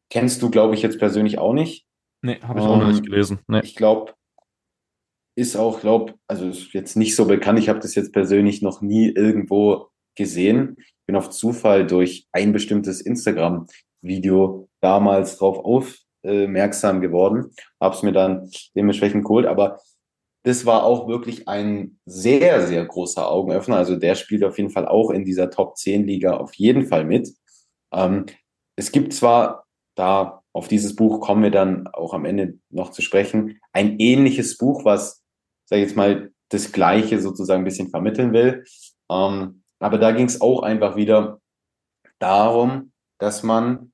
[0.10, 1.86] kennst du, glaube ich, jetzt persönlich auch nicht.
[2.24, 3.40] Nee, habe ich auch noch nicht ähm, gelesen.
[3.48, 3.62] Nee.
[3.62, 4.16] Ich glaube,
[5.38, 7.60] ist auch, glaube also ist jetzt nicht so bekannt.
[7.60, 10.78] Ich habe das jetzt persönlich noch nie irgendwo gesehen.
[10.80, 18.13] Ich bin auf Zufall durch ein bestimmtes Instagram-Video damals drauf aufmerksam geworden, habe es mir
[18.13, 19.45] dann dementsprechend geholt.
[19.45, 19.80] Aber
[20.43, 23.78] das war auch wirklich ein sehr, sehr großer Augenöffner.
[23.78, 27.06] Also der spielt auf jeden Fall auch in dieser Top 10 Liga auf jeden Fall
[27.06, 27.30] mit.
[27.93, 28.26] Ähm,
[28.76, 33.04] es gibt zwar da auf dieses Buch kommen wir dann auch am Ende noch zu
[33.04, 33.60] sprechen.
[33.73, 35.23] Ein ähnliches Buch, was
[35.67, 38.63] sage ich jetzt mal, das Gleiche sozusagen ein bisschen vermitteln will.
[39.10, 41.41] Ähm, aber da ging es auch einfach wieder
[42.19, 43.91] darum, dass man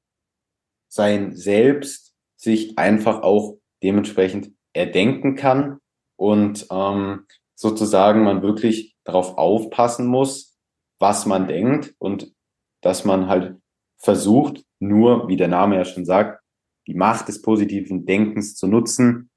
[0.87, 5.79] sein Selbst sich einfach auch dementsprechend erdenken kann
[6.15, 10.57] und ähm, sozusagen man wirklich darauf aufpassen muss,
[10.99, 12.33] was man denkt und
[12.81, 13.59] dass man halt
[13.97, 16.41] versucht, nur, wie der Name ja schon sagt,
[16.87, 19.29] die Macht des positiven Denkens zu nutzen,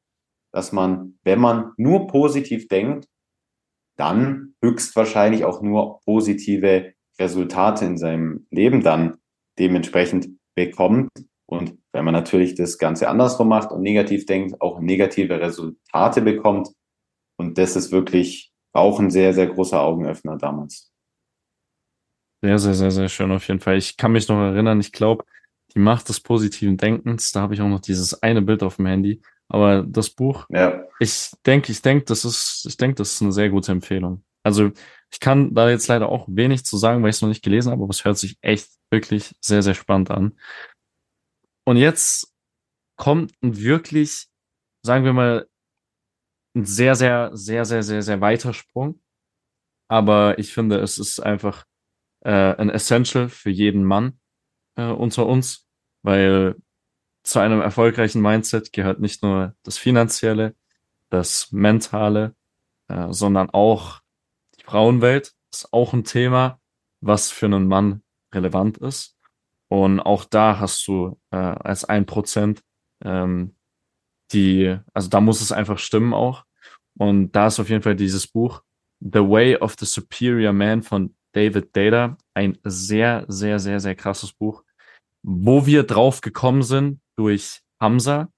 [0.56, 3.06] dass man, wenn man nur positiv denkt,
[3.98, 9.18] dann höchstwahrscheinlich auch nur positive Resultate in seinem Leben dann
[9.58, 11.10] dementsprechend bekommt.
[11.44, 16.68] Und wenn man natürlich das Ganze andersrum macht und negativ denkt, auch negative Resultate bekommt.
[17.38, 20.90] Und das ist wirklich auch ein sehr, sehr großer Augenöffner damals.
[22.42, 23.76] Sehr, sehr, sehr, sehr schön auf jeden Fall.
[23.76, 25.26] Ich kann mich noch erinnern, ich glaube,
[25.74, 28.86] die Macht des positiven Denkens, da habe ich auch noch dieses eine Bild auf dem
[28.86, 30.84] Handy, aber das Buch, ja.
[30.98, 34.24] ich denke, ich denke, das ist, ich denke, das ist eine sehr gute Empfehlung.
[34.42, 34.70] Also
[35.10, 37.72] ich kann da jetzt leider auch wenig zu sagen, weil ich es noch nicht gelesen
[37.72, 40.38] habe, aber es hört sich echt wirklich sehr, sehr spannend an.
[41.64, 42.32] Und jetzt
[42.96, 44.28] kommt ein wirklich,
[44.82, 45.48] sagen wir mal,
[46.56, 49.00] ein sehr, sehr, sehr, sehr, sehr, sehr weiter Sprung.
[49.88, 51.64] Aber ich finde, es ist einfach
[52.24, 54.18] äh, ein Essential für jeden Mann
[54.76, 55.68] äh, unter uns,
[56.02, 56.56] weil
[57.26, 60.54] zu einem erfolgreichen Mindset gehört nicht nur das Finanzielle,
[61.10, 62.34] das Mentale,
[62.88, 64.00] äh, sondern auch
[64.58, 66.60] die Frauenwelt ist auch ein Thema,
[67.00, 69.16] was für einen Mann relevant ist.
[69.68, 72.62] Und auch da hast du äh, als ein Prozent
[73.04, 73.56] ähm,
[74.32, 76.44] die, also da muss es einfach stimmen auch.
[76.96, 78.62] Und da ist auf jeden Fall dieses Buch
[79.00, 84.32] The Way of the Superior Man von David Data ein sehr, sehr, sehr, sehr krasses
[84.32, 84.62] Buch,
[85.22, 88.30] wo wir drauf gekommen sind, durch Hamza.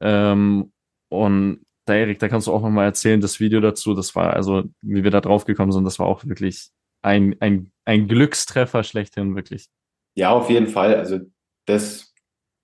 [0.00, 0.72] Ähm,
[1.08, 4.64] und da, Erik, da kannst du auch nochmal erzählen, das Video dazu, das war, also,
[4.82, 6.70] wie wir da drauf gekommen sind, das war auch wirklich
[7.02, 9.68] ein, ein, ein Glückstreffer schlechthin, wirklich.
[10.16, 10.96] Ja, auf jeden Fall.
[10.96, 11.20] Also,
[11.66, 12.12] das,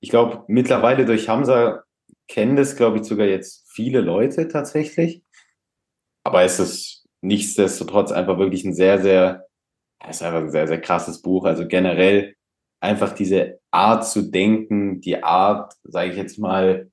[0.01, 1.85] ich glaube, mittlerweile durch Hamza
[2.29, 5.23] kennen das, glaube ich, sogar jetzt viele Leute tatsächlich.
[6.25, 9.47] Aber es ist nichtsdestotrotz einfach wirklich ein sehr, sehr,
[10.05, 11.45] es ist einfach ein sehr, sehr krasses Buch.
[11.45, 12.35] Also generell
[12.81, 16.91] einfach diese Art zu denken, die Art, sage ich jetzt mal,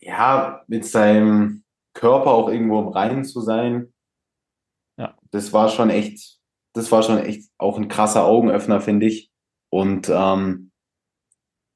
[0.00, 1.62] ja, mit seinem
[1.94, 3.92] Körper auch irgendwo im Reinen zu sein.
[4.98, 5.16] Ja.
[5.30, 6.38] Das war schon echt,
[6.74, 9.30] das war schon echt auch ein krasser Augenöffner, finde ich.
[9.70, 10.72] Und ähm,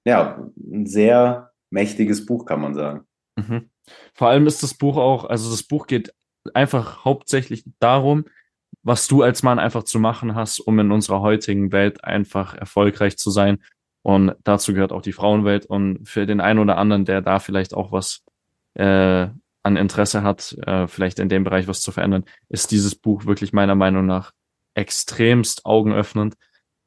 [0.05, 3.07] ja, ein sehr mächtiges Buch, kann man sagen.
[3.37, 3.71] Mhm.
[4.15, 6.13] Vor allem ist das Buch auch, also das Buch geht
[6.55, 8.25] einfach hauptsächlich darum,
[8.83, 13.17] was du als Mann einfach zu machen hast, um in unserer heutigen Welt einfach erfolgreich
[13.17, 13.63] zu sein.
[14.07, 15.67] Und dazu gehört auch die Frauenwelt.
[15.67, 18.23] Und für den einen oder anderen, der da vielleicht auch was
[18.75, 19.27] äh,
[19.65, 23.53] an Interesse hat, äh, vielleicht in dem Bereich was zu verändern, ist dieses Buch wirklich
[23.53, 24.31] meiner Meinung nach
[24.75, 26.37] extremst augenöffnend.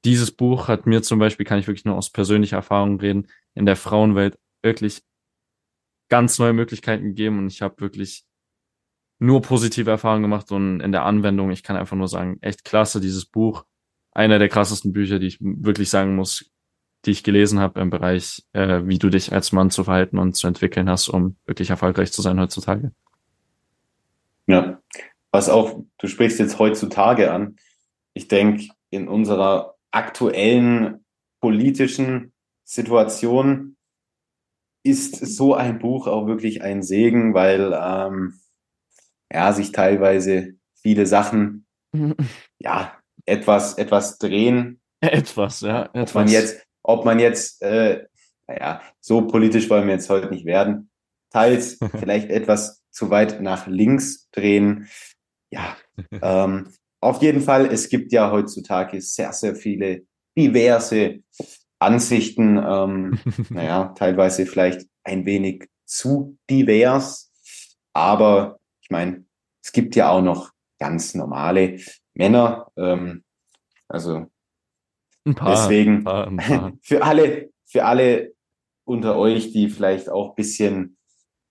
[0.05, 3.65] Dieses Buch hat mir zum Beispiel, kann ich wirklich nur aus persönlicher Erfahrung reden, in
[3.65, 5.01] der Frauenwelt wirklich
[6.07, 8.23] ganz neue Möglichkeiten gegeben und ich habe wirklich
[9.19, 13.01] nur positive Erfahrungen gemacht und in der Anwendung, ich kann einfach nur sagen, echt klasse,
[13.01, 13.65] dieses Buch.
[14.13, 16.49] Einer der krassesten Bücher, die ich wirklich sagen muss,
[17.05, 20.35] die ich gelesen habe im Bereich, äh, wie du dich als Mann zu verhalten und
[20.35, 22.91] zu entwickeln hast, um wirklich erfolgreich zu sein heutzutage.
[24.47, 24.81] Ja,
[25.31, 27.57] was auch, du sprichst jetzt heutzutage an.
[28.13, 31.05] Ich denke, in unserer aktuellen
[31.39, 32.33] politischen
[32.63, 33.77] Situation
[34.83, 38.39] ist so ein Buch auch wirklich ein Segen, weil ähm,
[39.31, 41.65] ja, sich teilweise viele Sachen,
[42.59, 44.79] ja, etwas, etwas drehen.
[45.01, 45.85] Etwas, ja.
[45.93, 46.09] Etwas.
[46.09, 48.05] Ob man jetzt, ob man jetzt, äh,
[48.47, 50.89] naja, so politisch wollen wir jetzt heute nicht werden.
[51.31, 54.89] Teils vielleicht etwas zu weit nach links drehen.
[55.51, 55.77] Ja,
[56.21, 56.69] ähm,
[57.01, 60.05] auf jeden Fall, es gibt ja heutzutage sehr, sehr viele
[60.37, 61.19] diverse
[61.79, 67.31] Ansichten, ähm, naja, teilweise vielleicht ein wenig zu divers.
[67.93, 69.25] Aber ich meine,
[69.63, 71.79] es gibt ja auch noch ganz normale
[72.13, 72.71] Männer.
[72.77, 73.23] Ähm,
[73.87, 74.27] also
[75.25, 76.73] ein paar, deswegen ein paar, ein paar.
[76.81, 78.33] für alle, für alle
[78.85, 80.97] unter euch, die vielleicht auch bisschen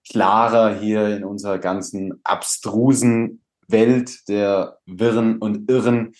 [0.09, 6.13] klarer hier in unserer ganzen abstrusen Welt der Wirren und Irren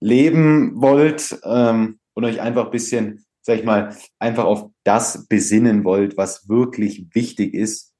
[0.00, 6.16] leben wollt ähm, und euch einfach bisschen, sag ich mal, einfach auf das besinnen wollt,
[6.16, 7.92] was wirklich wichtig ist,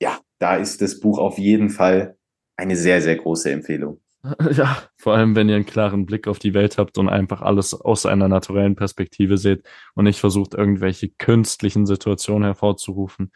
[0.00, 2.18] ja, da ist das Buch auf jeden Fall
[2.56, 4.03] eine sehr, sehr große Empfehlung.
[4.52, 7.74] Ja, vor allem, wenn ihr einen klaren Blick auf die Welt habt und einfach alles
[7.74, 13.32] aus einer naturellen Perspektive seht und nicht versucht, irgendwelche künstlichen Situationen hervorzurufen.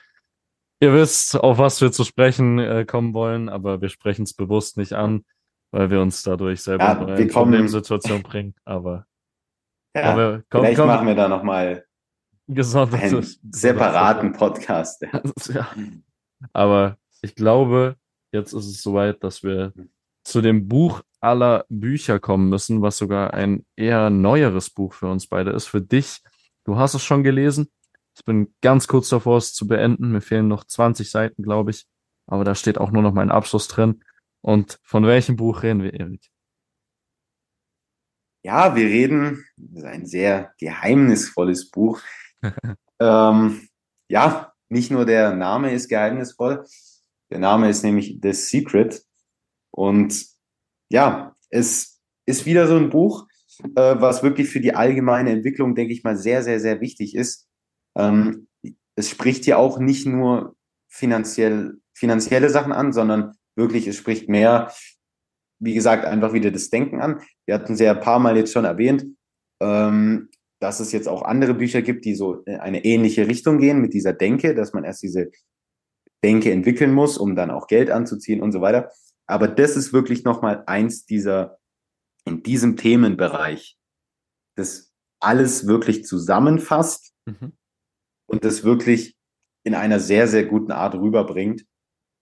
[0.80, 4.76] Ihr wisst, auf was wir zu sprechen äh, kommen wollen, aber wir sprechen es bewusst
[4.76, 5.24] nicht an,
[5.72, 8.54] weil wir uns dadurch selber ja, in eine Problemsituation bringen.
[8.64, 9.06] Aber,
[9.96, 11.84] ja, aber komm, vielleicht komm, machen wir da nochmal
[12.46, 15.04] einen separaten Podcast.
[15.52, 15.68] ja.
[16.52, 17.96] Aber ich glaube,
[18.32, 19.74] jetzt ist es soweit, dass wir
[20.28, 25.26] zu dem Buch aller Bücher kommen müssen, was sogar ein eher neueres Buch für uns
[25.26, 25.66] beide ist.
[25.66, 26.20] Für dich,
[26.64, 27.70] du hast es schon gelesen.
[28.14, 30.12] Ich bin ganz kurz davor, es zu beenden.
[30.12, 31.86] Mir fehlen noch 20 Seiten, glaube ich.
[32.26, 34.04] Aber da steht auch nur noch mein Abschluss drin.
[34.42, 36.28] Und von welchem Buch reden wir, Erik?
[38.44, 42.00] Ja, wir reden, das ist ein sehr geheimnisvolles Buch.
[43.00, 43.68] ähm,
[44.08, 46.64] ja, nicht nur der Name ist geheimnisvoll,
[47.30, 49.02] der Name ist nämlich The Secret.
[49.78, 50.26] Und
[50.90, 53.28] ja, es ist wieder so ein Buch,
[53.76, 57.46] äh, was wirklich für die allgemeine Entwicklung, denke ich mal, sehr, sehr, sehr wichtig ist.
[57.96, 58.48] Ähm,
[58.96, 60.56] es spricht hier auch nicht nur
[60.88, 64.72] finanziell, finanzielle Sachen an, sondern wirklich, es spricht mehr,
[65.60, 67.20] wie gesagt, einfach wieder das Denken an.
[67.46, 69.06] Wir hatten es ja ein paar Mal jetzt schon erwähnt,
[69.60, 73.80] ähm, dass es jetzt auch andere Bücher gibt, die so in eine ähnliche Richtung gehen
[73.80, 75.30] mit dieser Denke, dass man erst diese
[76.24, 78.90] Denke entwickeln muss, um dann auch Geld anzuziehen und so weiter.
[79.28, 81.58] Aber das ist wirklich nochmal eins dieser,
[82.24, 83.78] in diesem Themenbereich,
[84.56, 87.52] das alles wirklich zusammenfasst mhm.
[88.26, 89.16] und das wirklich
[89.64, 91.66] in einer sehr, sehr guten Art rüberbringt.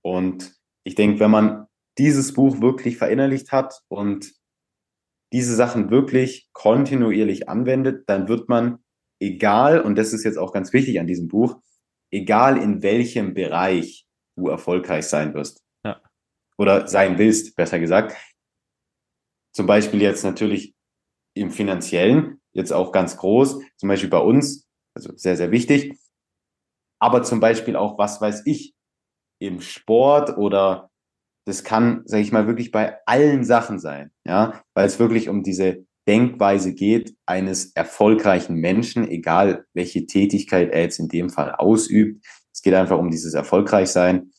[0.03, 1.67] Und ich denke, wenn man
[1.97, 4.35] dieses Buch wirklich verinnerlicht hat und
[5.33, 8.85] diese Sachen wirklich kontinuierlich anwendet, dann wird man,
[9.21, 11.61] egal, und das ist jetzt auch ganz wichtig an diesem Buch,
[12.11, 15.66] egal in welchem Bereich du erfolgreich sein wirst.
[16.59, 18.17] Oder sein willst, besser gesagt.
[19.55, 20.75] Zum Beispiel jetzt natürlich
[21.35, 25.99] im finanziellen, jetzt auch ganz groß, zum Beispiel bei uns, also sehr, sehr wichtig.
[26.99, 28.75] Aber zum Beispiel auch, was weiß ich,
[29.39, 30.91] im Sport oder
[31.47, 35.43] das kann, sage ich mal, wirklich bei allen Sachen sein, ja, weil es wirklich um
[35.43, 42.25] diese Denkweise geht eines erfolgreichen Menschen, egal welche Tätigkeit er jetzt in dem Fall ausübt.
[42.53, 44.31] Es geht einfach um dieses Erfolgreichsein.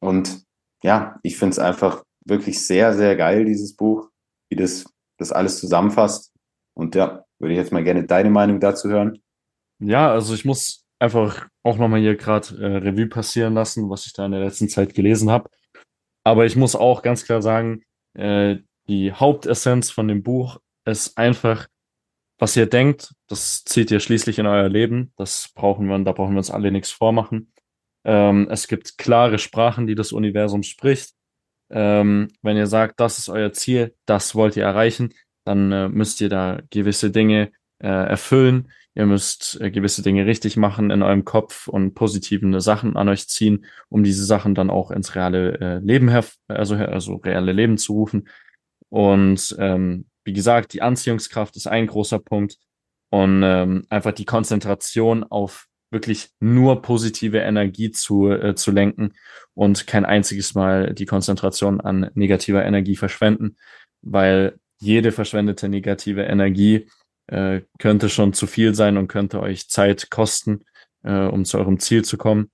[0.00, 0.47] Und
[0.82, 4.08] ja, ich finde es einfach wirklich sehr, sehr geil, dieses Buch,
[4.50, 4.84] wie das,
[5.18, 6.32] das alles zusammenfasst.
[6.74, 9.18] Und ja, würde ich jetzt mal gerne deine Meinung dazu hören.
[9.80, 14.12] Ja, also ich muss einfach auch nochmal hier gerade äh, Revue passieren lassen, was ich
[14.12, 15.50] da in der letzten Zeit gelesen habe.
[16.24, 17.82] Aber ich muss auch ganz klar sagen,
[18.14, 18.56] äh,
[18.88, 21.68] die Hauptessenz von dem Buch ist einfach,
[22.38, 25.12] was ihr denkt, das zieht ihr schließlich in euer Leben.
[25.16, 27.52] Das brauchen wir, da brauchen wir uns alle nichts vormachen.
[28.08, 31.12] Ähm, es gibt klare Sprachen, die das Universum spricht.
[31.70, 35.12] Ähm, wenn ihr sagt, das ist euer Ziel, das wollt ihr erreichen,
[35.44, 38.72] dann äh, müsst ihr da gewisse Dinge äh, erfüllen.
[38.94, 43.28] Ihr müsst äh, gewisse Dinge richtig machen in eurem Kopf und positive Sachen an euch
[43.28, 46.08] ziehen, um diese Sachen dann auch ins reale äh, Leben,
[46.48, 48.26] also, also reale Leben zu rufen.
[48.88, 52.56] Und ähm, wie gesagt, die Anziehungskraft ist ein großer Punkt
[53.10, 59.14] und ähm, einfach die Konzentration auf wirklich nur positive Energie zu, äh, zu lenken
[59.54, 63.56] und kein einziges Mal die Konzentration an negativer Energie verschwenden,
[64.02, 66.88] weil jede verschwendete negative Energie
[67.26, 70.64] äh, könnte schon zu viel sein und könnte euch Zeit kosten,
[71.04, 72.50] äh, um zu eurem Ziel zu kommen.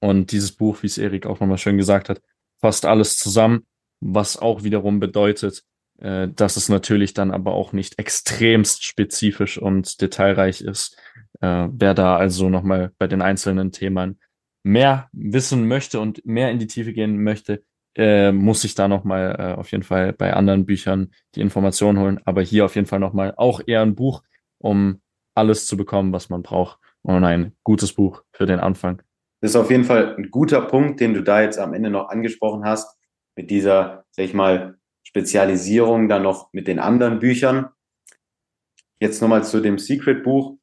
[0.00, 2.20] Und dieses Buch, wie es Erik auch nochmal schön gesagt hat,
[2.60, 3.66] fasst alles zusammen,
[4.00, 5.62] was auch wiederum bedeutet,
[6.00, 10.96] äh, dass es natürlich dann aber auch nicht extremst spezifisch und detailreich ist.
[11.40, 14.18] Äh, wer da also nochmal bei den einzelnen Themen
[14.62, 17.62] mehr wissen möchte und mehr in die Tiefe gehen möchte,
[17.96, 22.20] äh, muss ich da nochmal äh, auf jeden Fall bei anderen Büchern die Informationen holen.
[22.24, 24.22] Aber hier auf jeden Fall nochmal auch eher ein Buch,
[24.58, 25.00] um
[25.34, 26.78] alles zu bekommen, was man braucht.
[27.02, 29.02] Und ein gutes Buch für den Anfang.
[29.40, 32.10] Das ist auf jeden Fall ein guter Punkt, den du da jetzt am Ende noch
[32.10, 32.98] angesprochen hast,
[33.36, 34.76] mit dieser, sag ich mal,
[35.10, 37.70] Spezialisierung dann noch mit den anderen Büchern.
[39.00, 40.58] jetzt nochmal zu dem Secret-Buch.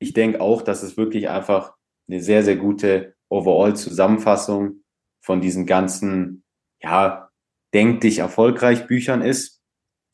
[0.00, 1.74] Ich denke auch, dass es wirklich einfach
[2.08, 4.82] eine sehr, sehr gute Overall-Zusammenfassung
[5.24, 6.44] von diesen ganzen,
[6.82, 7.30] ja,
[7.72, 9.62] denk dich erfolgreich Büchern ist.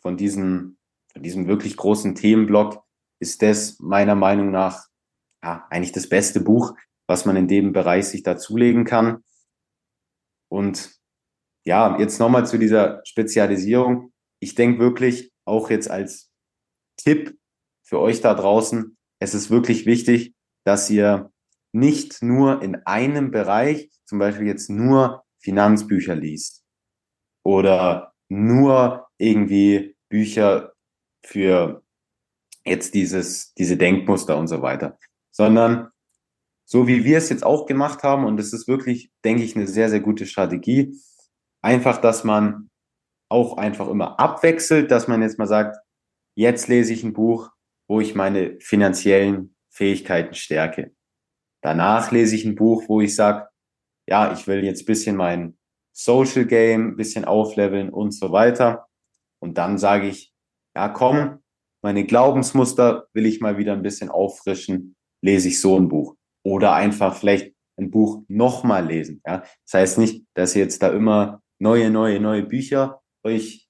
[0.01, 0.77] Von diesem,
[1.12, 2.85] von diesem wirklich großen Themenblock
[3.21, 4.87] ist das meiner Meinung nach
[5.42, 6.77] ja, eigentlich das beste Buch,
[7.09, 9.25] was man in dem Bereich sich dazulegen kann.
[10.49, 11.01] Und
[11.64, 14.12] ja, jetzt nochmal zu dieser Spezialisierung.
[14.40, 16.31] Ich denke wirklich, auch jetzt als
[16.96, 17.38] Tipp
[17.83, 21.31] für euch da draußen, es ist wirklich wichtig, dass ihr
[21.72, 26.64] nicht nur in einem Bereich, zum Beispiel jetzt nur Finanzbücher liest
[27.44, 30.72] oder nur irgendwie Bücher
[31.25, 31.83] für
[32.64, 34.98] jetzt dieses, diese Denkmuster und so weiter,
[35.31, 35.88] sondern
[36.64, 39.66] so wie wir es jetzt auch gemacht haben, und es ist wirklich, denke ich, eine
[39.66, 40.94] sehr, sehr gute Strategie,
[41.62, 42.70] einfach, dass man
[43.31, 45.79] auch einfach immer abwechselt, dass man jetzt mal sagt,
[46.35, 47.51] jetzt lese ich ein Buch,
[47.88, 50.94] wo ich meine finanziellen Fähigkeiten stärke.
[51.62, 53.48] Danach lese ich ein Buch, wo ich sage,
[54.09, 55.57] ja, ich will jetzt bisschen mein
[55.92, 58.87] Social Game, bisschen aufleveln und so weiter.
[59.40, 60.33] Und dann sage ich,
[60.75, 61.42] ja, komm,
[61.83, 66.16] meine Glaubensmuster will ich mal wieder ein bisschen auffrischen, lese ich so ein Buch.
[66.44, 69.20] Oder einfach vielleicht ein Buch nochmal lesen.
[69.27, 69.44] Ja?
[69.64, 73.68] Das heißt nicht, dass ihr jetzt da immer neue, neue, neue Bücher euch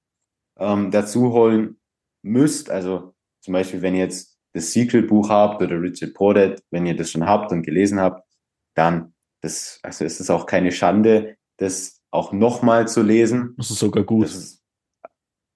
[0.59, 1.79] ähm, dazu holen
[2.23, 2.71] müsst.
[2.71, 7.11] Also zum Beispiel, wenn ihr jetzt das Secret-Buch habt oder Richard Portet, wenn ihr das
[7.11, 8.27] schon habt und gelesen habt,
[8.75, 13.55] dann das, also ist es auch keine Schande, das auch nochmal zu lesen.
[13.59, 14.27] Das ist sogar gut.
[14.27, 14.63] Ist,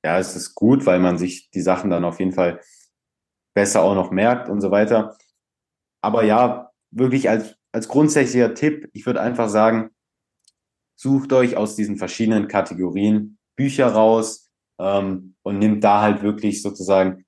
[0.04, 2.60] ja, es ist gut, weil man sich die Sachen dann auf jeden Fall
[3.54, 5.16] besser auch noch merkt und so weiter.
[6.02, 9.95] Aber ja, wirklich als, als grundsätzlicher Tipp, ich würde einfach sagen,
[10.96, 17.24] sucht euch aus diesen verschiedenen Kategorien Bücher raus ähm, und nimmt da halt wirklich sozusagen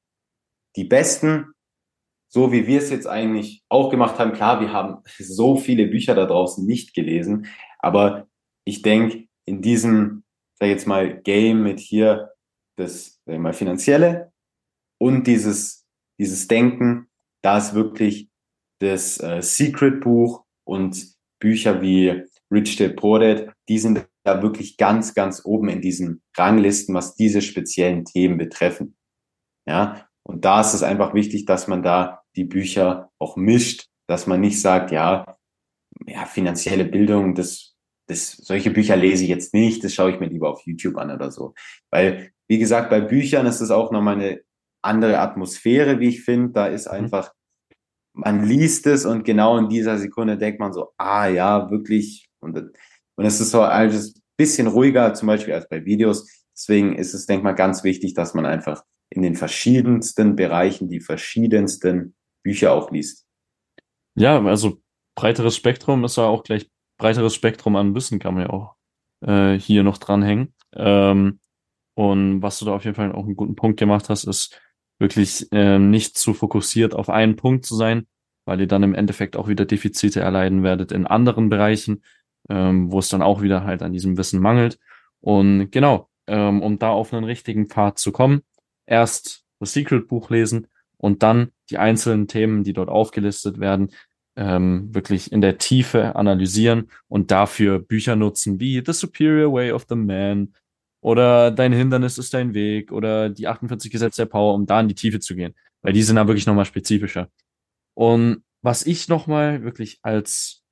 [0.77, 1.53] die besten,
[2.31, 4.33] so wie wir es jetzt eigentlich auch gemacht haben.
[4.33, 7.47] Klar, wir haben so viele Bücher da draußen nicht gelesen,
[7.79, 8.27] aber
[8.65, 10.25] ich denke, in diesem,
[10.59, 12.33] sag ich jetzt mal, Game mit hier
[12.77, 14.33] das, sag ich mal, finanzielle
[15.01, 15.87] und dieses,
[16.19, 17.09] dieses Denken,
[17.43, 18.29] da ist wirklich
[18.81, 24.77] das äh, Secret Buch und Bücher wie Rich Dad Poor Dad, die sind da wirklich
[24.77, 28.97] ganz, ganz oben in diesen Ranglisten, was diese speziellen Themen betreffen.
[29.67, 34.27] Ja, und da ist es einfach wichtig, dass man da die Bücher auch mischt, dass
[34.27, 35.37] man nicht sagt, ja,
[36.07, 37.75] ja, finanzielle Bildung, das,
[38.07, 41.11] das, solche Bücher lese ich jetzt nicht, das schaue ich mir lieber auf YouTube an
[41.11, 41.55] oder so.
[41.91, 44.41] Weil, wie gesagt, bei Büchern ist es auch nochmal eine
[44.83, 46.53] andere Atmosphäre, wie ich finde.
[46.53, 46.93] Da ist mhm.
[46.93, 47.33] einfach,
[48.15, 52.57] man liest es und genau in dieser Sekunde denkt man so, ah ja, wirklich, und,
[52.57, 56.29] und es ist so alles bisschen ruhiger, zum Beispiel als bei Videos.
[56.55, 60.89] Deswegen ist es, denke ich mal, ganz wichtig, dass man einfach in den verschiedensten Bereichen
[60.89, 63.27] die verschiedensten Bücher auch liest.
[64.15, 64.81] Ja, also
[65.15, 68.75] breiteres Spektrum ist ja auch gleich breiteres Spektrum an Wissen kann man ja auch
[69.21, 70.53] äh, hier noch dranhängen.
[70.75, 71.41] Ähm,
[71.95, 74.61] und was du da auf jeden Fall auch einen guten Punkt gemacht hast, ist
[74.99, 78.07] wirklich äh, nicht zu fokussiert auf einen Punkt zu sein,
[78.45, 82.03] weil ihr dann im Endeffekt auch wieder Defizite erleiden werdet in anderen Bereichen,
[82.49, 84.79] ähm, wo es dann auch wieder halt an diesem Wissen mangelt.
[85.21, 88.43] Und genau, ähm, um da auf einen richtigen Pfad zu kommen,
[88.87, 93.91] erst das Secret-Buch lesen und dann die einzelnen Themen, die dort aufgelistet werden,
[94.37, 99.87] ähm, wirklich in der Tiefe analysieren und dafür Bücher nutzen wie The Superior Way of
[99.89, 100.55] the Man
[101.01, 104.89] oder Dein Hindernis ist dein Weg oder die 48 Gesetze der Power, um da in
[104.89, 107.29] die Tiefe zu gehen, weil die sind da wirklich nochmal spezifischer.
[107.95, 110.63] Und was ich nochmal wirklich als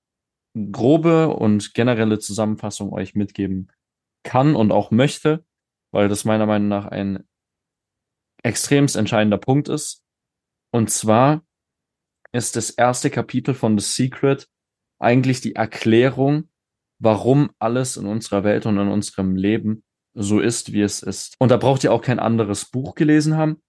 [0.73, 3.71] grobe und generelle Zusammenfassung euch mitgeben
[4.23, 5.45] kann und auch möchte,
[5.93, 7.25] weil das meiner Meinung nach ein
[8.43, 10.03] extremst entscheidender Punkt ist.
[10.73, 11.45] Und zwar
[12.33, 14.49] ist das erste Kapitel von The Secret
[14.99, 16.49] eigentlich die Erklärung,
[16.99, 19.85] warum alles in unserer Welt und in unserem Leben
[20.15, 21.35] so ist, wie es ist.
[21.39, 23.63] Und da braucht ihr auch kein anderes Buch gelesen haben,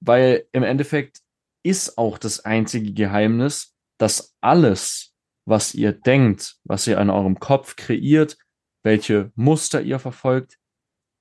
[0.00, 1.20] weil im Endeffekt
[1.64, 5.11] ist auch das einzige Geheimnis, dass alles,
[5.44, 8.36] was ihr denkt, was ihr in eurem Kopf kreiert,
[8.82, 10.58] welche Muster ihr verfolgt,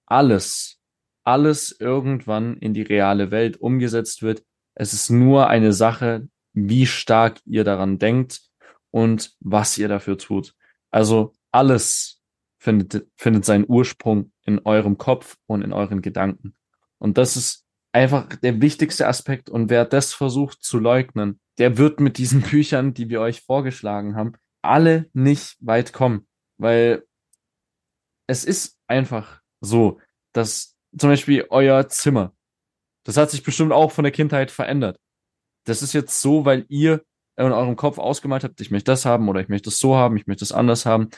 [0.05, 0.79] alles,
[1.23, 4.43] alles irgendwann in die reale Welt umgesetzt wird.
[4.75, 8.41] Es ist nur eine Sache, wie stark ihr daran denkt
[8.89, 10.53] und was ihr dafür tut.
[10.89, 12.21] Also alles
[12.59, 16.55] findet, findet seinen Ursprung in eurem Kopf und in euren Gedanken.
[16.97, 19.49] Und das ist einfach der wichtigste Aspekt.
[19.49, 24.15] Und wer das versucht zu leugnen, der wird mit diesen Büchern, die wir euch vorgeschlagen
[24.15, 24.33] haben,
[24.63, 26.27] alle nicht weit kommen.
[26.57, 27.05] Weil
[28.27, 29.99] es ist einfach so,
[30.33, 32.33] dass zum Beispiel euer Zimmer,
[33.03, 34.99] Das hat sich bestimmt auch von der Kindheit verändert.
[35.65, 37.03] Das ist jetzt so, weil ihr
[37.37, 40.17] in eurem Kopf ausgemalt habt, ich möchte das haben oder ich möchte es so haben,
[40.17, 41.09] ich möchte es anders haben.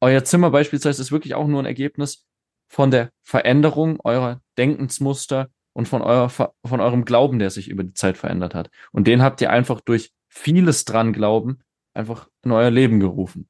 [0.00, 2.26] Euer Zimmer beispielsweise ist wirklich auch nur ein Ergebnis
[2.68, 7.92] von der Veränderung eurer Denkensmuster und von, euer, von eurem Glauben, der sich über die
[7.92, 8.70] Zeit verändert hat.
[8.92, 11.60] Und den habt ihr einfach durch vieles dran glauben,
[11.92, 13.48] einfach in euer Leben gerufen.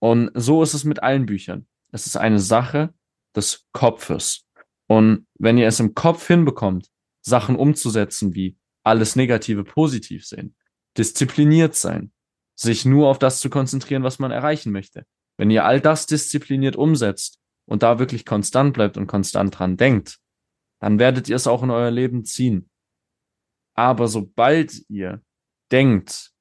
[0.00, 1.66] Und so ist es mit allen Büchern.
[1.92, 2.92] Es ist eine Sache
[3.34, 4.46] des Kopfes.
[4.88, 6.88] Und wenn ihr es im Kopf hinbekommt,
[7.20, 10.54] Sachen umzusetzen wie alles Negative positiv sehen,
[10.96, 12.12] diszipliniert sein,
[12.54, 15.04] sich nur auf das zu konzentrieren, was man erreichen möchte.
[15.36, 20.18] Wenn ihr all das diszipliniert umsetzt und da wirklich konstant bleibt und konstant dran denkt,
[20.80, 22.68] dann werdet ihr es auch in euer Leben ziehen.
[23.74, 25.22] Aber sobald ihr
[25.70, 26.32] denkt,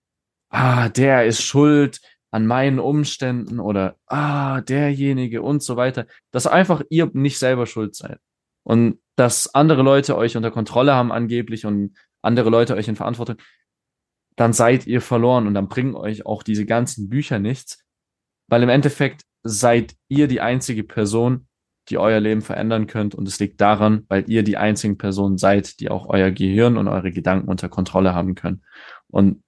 [0.50, 2.00] ah, der ist schuld
[2.32, 7.96] an meinen Umständen oder ah, derjenige und so weiter, dass einfach ihr nicht selber schuld
[7.96, 8.20] seid.
[8.64, 13.38] Und dass andere Leute euch unter Kontrolle haben angeblich und andere Leute euch in Verantwortung,
[14.36, 17.86] dann seid ihr verloren und dann bringen euch auch diese ganzen Bücher nichts,
[18.50, 21.45] weil im Endeffekt seid ihr die einzige Person,
[21.90, 25.80] die euer Leben verändern könnt und es liegt daran, weil ihr die einzigen Personen seid,
[25.80, 28.64] die auch euer Gehirn und eure Gedanken unter Kontrolle haben können.
[29.08, 29.44] Und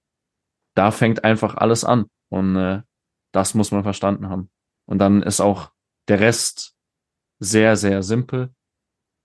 [0.74, 2.82] da fängt einfach alles an und äh,
[3.32, 4.50] das muss man verstanden haben.
[4.86, 5.72] Und dann ist auch
[6.08, 6.74] der Rest
[7.40, 8.54] sehr, sehr simpel.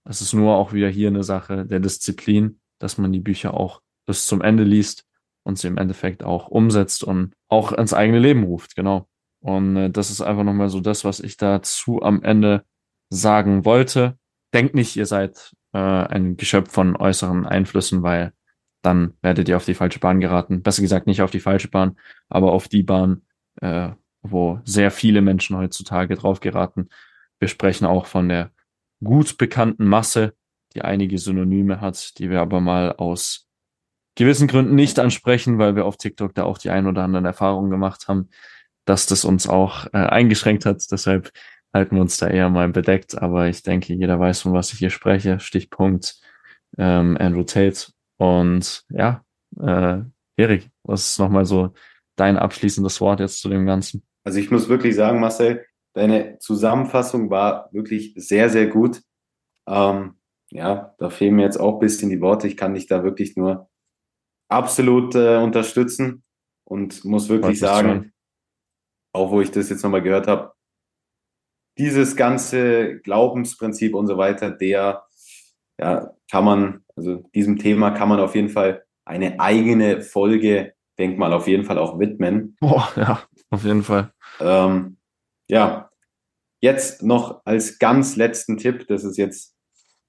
[0.05, 3.81] Es ist nur auch wieder hier eine Sache der Disziplin, dass man die Bücher auch
[4.05, 5.05] bis zum Ende liest
[5.43, 9.07] und sie im Endeffekt auch umsetzt und auch ins eigene Leben ruft, genau.
[9.39, 12.65] Und äh, das ist einfach nochmal so das, was ich dazu am Ende
[13.13, 14.17] sagen wollte.
[14.53, 18.33] Denkt nicht, ihr seid äh, ein Geschöpf von äußeren Einflüssen, weil
[18.81, 20.61] dann werdet ihr auf die falsche Bahn geraten.
[20.61, 21.97] Besser gesagt, nicht auf die falsche Bahn,
[22.27, 23.21] aber auf die Bahn,
[23.61, 23.89] äh,
[24.21, 26.89] wo sehr viele Menschen heutzutage drauf geraten.
[27.39, 28.51] Wir sprechen auch von der
[29.03, 30.33] gut bekannten Masse,
[30.75, 33.47] die einige Synonyme hat, die wir aber mal aus
[34.15, 37.69] gewissen Gründen nicht ansprechen, weil wir auf TikTok da auch die ein oder anderen Erfahrungen
[37.69, 38.29] gemacht haben,
[38.85, 40.83] dass das uns auch äh, eingeschränkt hat.
[40.91, 41.31] Deshalb
[41.73, 43.21] halten wir uns da eher mal bedeckt.
[43.21, 45.39] Aber ich denke, jeder weiß, von was ich hier spreche.
[45.39, 46.19] Stichpunkt
[46.77, 47.91] ähm, Andrew Tate.
[48.17, 49.23] Und ja,
[49.59, 50.01] äh,
[50.37, 51.73] Erik, was ist nochmal so
[52.15, 54.03] dein abschließendes Wort jetzt zu dem Ganzen?
[54.23, 59.01] Also ich muss wirklich sagen, Marcel, deine Zusammenfassung war wirklich sehr, sehr gut.
[59.67, 60.15] Ähm,
[60.51, 62.47] ja, da fehlen mir jetzt auch ein bisschen die Worte.
[62.47, 63.69] Ich kann dich da wirklich nur
[64.49, 66.23] absolut äh, unterstützen
[66.63, 68.11] und muss wirklich sagen, schon.
[69.13, 70.53] auch wo ich das jetzt nochmal gehört habe,
[71.77, 75.05] dieses ganze Glaubensprinzip und so weiter, der
[75.79, 81.17] ja, kann man, also diesem Thema kann man auf jeden Fall eine eigene Folge, denk
[81.17, 82.55] mal, auf jeden Fall auch widmen.
[82.59, 84.11] Boah, ja, auf jeden Fall.
[84.39, 84.97] Ähm,
[85.49, 85.89] ja,
[86.61, 89.55] jetzt noch als ganz letzten Tipp, das ist jetzt,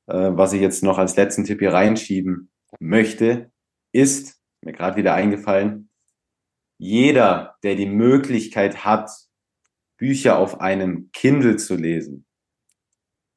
[0.07, 3.51] äh, was ich jetzt noch als letzten Tipp hier reinschieben möchte,
[3.93, 5.89] ist, mir gerade wieder eingefallen,
[6.79, 9.11] jeder, der die Möglichkeit hat,
[9.99, 12.27] Bücher auf einem Kindle zu lesen,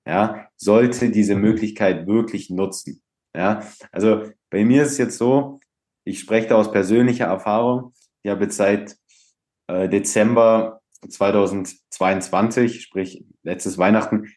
[0.07, 3.01] ja, sollte diese Möglichkeit wirklich nutzen.
[3.35, 5.59] Ja, also bei mir ist es jetzt so,
[6.05, 7.93] ich spreche da aus persönlicher Erfahrung.
[8.23, 8.97] Ich habe jetzt seit
[9.67, 14.33] äh, Dezember 2022, sprich letztes Weihnachten,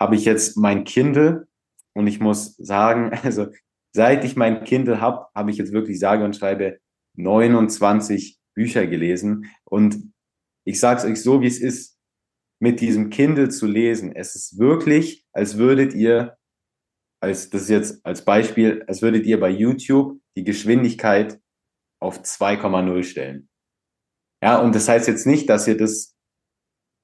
[0.00, 1.48] habe ich jetzt mein Kindle
[1.94, 3.48] und ich muss sagen, also
[3.92, 6.78] seit ich mein Kindle habe, habe ich jetzt wirklich sage und schreibe
[7.16, 10.13] 29 Bücher gelesen und
[10.64, 11.98] ich sage es euch so, wie es ist,
[12.60, 14.14] mit diesem Kindle zu lesen.
[14.14, 16.36] Es ist wirklich, als würdet ihr,
[17.20, 21.40] als das ist jetzt als Beispiel, als würdet ihr bei YouTube die Geschwindigkeit
[22.00, 23.48] auf 2,0 stellen.
[24.42, 26.14] Ja, und das heißt jetzt nicht, dass ihr das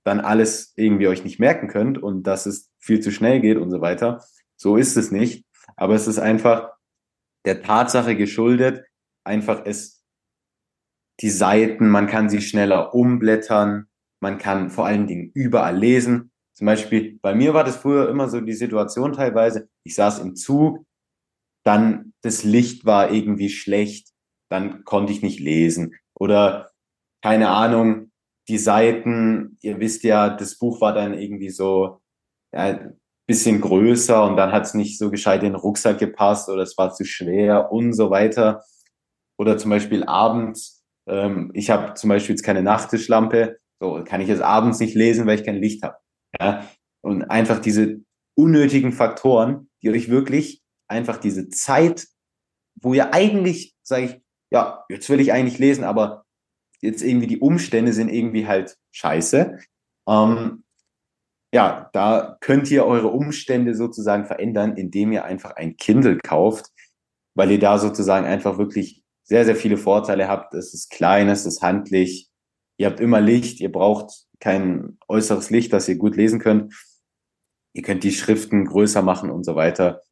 [0.04, 3.70] dann alles irgendwie euch nicht merken könnt und dass es viel zu schnell geht und
[3.70, 4.24] so weiter.
[4.56, 5.46] So ist es nicht.
[5.76, 6.70] Aber es ist einfach
[7.44, 8.84] der Tatsache geschuldet,
[9.24, 9.99] einfach es
[11.20, 13.86] die Seiten, man kann sie schneller umblättern,
[14.20, 16.32] man kann vor allen Dingen überall lesen.
[16.54, 20.36] Zum Beispiel, bei mir war das früher immer so die Situation teilweise, ich saß im
[20.36, 20.84] Zug,
[21.64, 24.08] dann das Licht war irgendwie schlecht,
[24.50, 25.94] dann konnte ich nicht lesen.
[26.18, 26.70] Oder
[27.22, 28.10] keine Ahnung,
[28.48, 32.00] die Seiten, ihr wisst ja, das Buch war dann irgendwie so
[32.52, 32.80] ja,
[33.26, 36.76] bisschen größer und dann hat es nicht so gescheit in den Rucksack gepasst oder es
[36.76, 38.64] war zu schwer und so weiter.
[39.38, 40.79] Oder zum Beispiel abends
[41.10, 45.26] ähm, ich habe zum Beispiel jetzt keine Nachttischlampe, so kann ich es abends nicht lesen,
[45.26, 45.96] weil ich kein Licht habe.
[46.38, 46.66] Ja?
[47.02, 48.00] Und einfach diese
[48.34, 52.06] unnötigen Faktoren, die euch wirklich einfach diese Zeit,
[52.80, 54.20] wo ihr eigentlich, sage ich,
[54.52, 56.24] ja, jetzt will ich eigentlich lesen, aber
[56.80, 59.58] jetzt irgendwie die Umstände sind irgendwie halt scheiße.
[60.08, 60.64] Ähm,
[61.52, 66.70] ja, da könnt ihr eure Umstände sozusagen verändern, indem ihr einfach ein Kindle kauft,
[67.34, 70.54] weil ihr da sozusagen einfach wirklich sehr, sehr viele Vorteile habt.
[70.54, 72.28] Es ist klein, es ist handlich,
[72.78, 76.74] ihr habt immer Licht, ihr braucht kein äußeres Licht, das ihr gut lesen könnt.
[77.72, 80.02] Ihr könnt die Schriften größer machen und so weiter.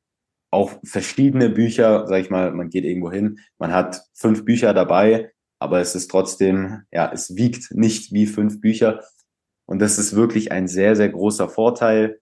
[0.53, 5.33] Auch verschiedene Bücher, sag ich mal, man geht irgendwo hin, man hat fünf Bücher dabei,
[5.59, 9.03] aber es ist trotzdem, ja, es wiegt nicht wie fünf Bücher.
[9.67, 12.21] Und das ist wirklich ein sehr, sehr großer Vorteil.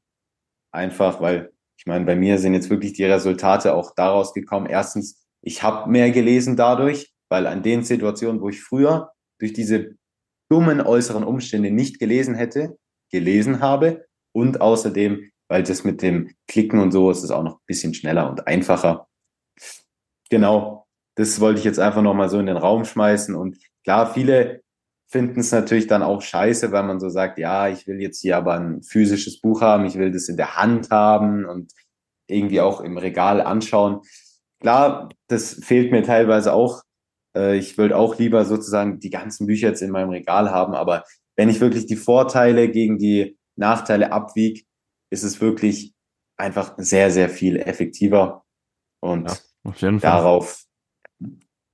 [0.73, 4.65] Einfach, weil ich meine, bei mir sind jetzt wirklich die Resultate auch daraus gekommen.
[4.65, 9.97] Erstens, ich habe mehr gelesen dadurch, weil an den Situationen, wo ich früher durch diese
[10.51, 12.77] dummen äußeren Umstände nicht gelesen hätte,
[13.11, 14.07] gelesen habe.
[14.33, 17.95] Und außerdem, weil das mit dem Klicken und so ist es auch noch ein bisschen
[17.95, 19.09] schneller und einfacher.
[20.31, 23.35] Genau, das wollte ich jetzt einfach nochmal so in den Raum schmeißen.
[23.35, 24.63] Und klar, viele
[25.09, 28.37] finden es natürlich dann auch scheiße, weil man so sagt, ja, ich will jetzt hier
[28.37, 31.73] aber ein physisches Buch haben, ich will das in der Hand haben und
[32.29, 34.01] irgendwie auch im Regal anschauen.
[34.61, 36.83] Klar, das fehlt mir teilweise auch.
[37.37, 41.05] Äh, ich würde auch lieber sozusagen die ganzen Bücher jetzt in meinem Regal haben, aber
[41.37, 44.63] wenn ich wirklich die Vorteile gegen die Nachteile abwiege,
[45.11, 45.95] ist es wirklich
[46.39, 48.45] einfach sehr, sehr viel effektiver.
[49.01, 49.31] Und
[49.79, 50.65] ja, darauf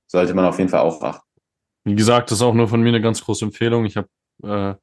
[0.07, 1.27] sollte man auf jeden Fall auch achten.
[1.85, 3.85] Wie gesagt, das ist auch nur von mir eine ganz große Empfehlung.
[3.85, 4.07] Ich habe
[4.43, 4.75] äh,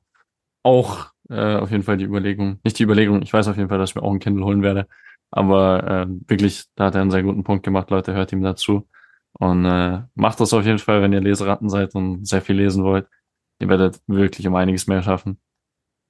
[0.63, 3.79] auch äh, auf jeden Fall die Überlegung, nicht die Überlegung, ich weiß auf jeden Fall,
[3.79, 4.87] dass ich mir auch ein Kindle holen werde.
[5.31, 8.89] Aber äh, wirklich, da hat er einen sehr guten Punkt gemacht, Leute, hört ihm dazu.
[9.33, 12.85] Und äh, macht das auf jeden Fall, wenn ihr Leseratten seid und sehr viel lesen
[12.85, 13.09] wollt.
[13.61, 15.41] Ihr werdet wirklich um einiges mehr schaffen.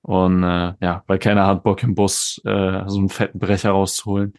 [0.03, 4.35] Und äh, ja, weil keiner hat Bock im Bus äh, so einen fetten Brecher rauszuholen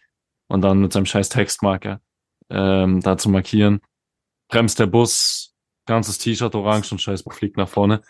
[0.48, 2.00] und dann mit seinem scheiß Textmarker
[2.50, 3.80] ähm, da zu markieren.
[4.48, 5.54] Bremst der Bus,
[5.86, 8.02] ganzes T-Shirt orange und scheiß fliegt nach vorne.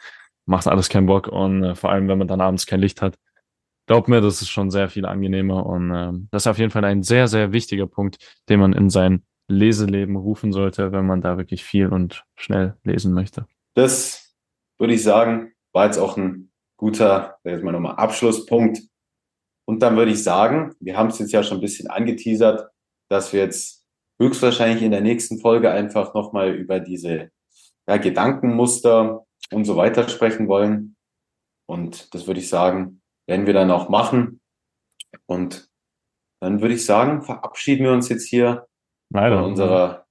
[0.47, 3.19] Macht alles keinen Bock und äh, vor allem, wenn man dann abends kein Licht hat.
[3.93, 6.83] Glaubt mir, das ist schon sehr viel angenehmer und äh, das ist auf jeden Fall
[6.87, 8.17] ein sehr, sehr wichtiger Punkt,
[8.49, 13.13] den man in sein Leseleben rufen sollte, wenn man da wirklich viel und schnell lesen
[13.13, 13.45] möchte.
[13.75, 14.35] Das
[14.79, 18.81] würde ich sagen, war jetzt auch ein guter, jetzt mal nochmal Abschlusspunkt.
[19.69, 22.71] Und dann würde ich sagen, wir haben es jetzt ja schon ein bisschen angeteasert,
[23.11, 23.85] dass wir jetzt
[24.19, 27.29] höchstwahrscheinlich in der nächsten Folge einfach nochmal über diese
[27.87, 30.97] ja, Gedankenmuster und so weiter sprechen wollen.
[31.69, 34.41] Und das würde ich sagen, werden wir dann auch machen.
[35.27, 35.69] Und
[36.41, 38.67] dann würde ich sagen, verabschieden wir uns jetzt hier
[39.11, 39.37] Leider.
[39.37, 40.07] von unserer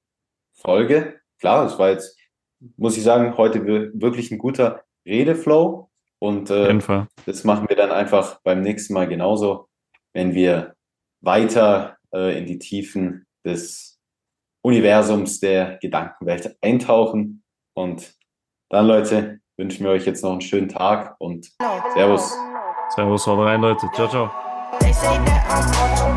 [0.53, 1.20] Folge.
[1.39, 2.18] Klar, es war jetzt,
[2.78, 5.89] muss ich sagen, heute wirklich ein guter Redeflow.
[6.20, 6.80] Und äh,
[7.26, 9.68] das machen wir dann einfach beim nächsten Mal genauso,
[10.14, 10.76] wenn wir
[11.22, 13.99] weiter äh, in die Tiefen des
[14.64, 17.43] Universums der Gedankenwelt eintauchen.
[17.74, 18.14] Und
[18.70, 21.51] dann, Leute, wünschen wir euch jetzt noch einen schönen Tag und
[21.93, 22.38] Servus.
[22.96, 23.88] Servus, haut rein, Leute.
[23.96, 24.32] Ciao, ciao.
[24.82, 26.12] They say that I'm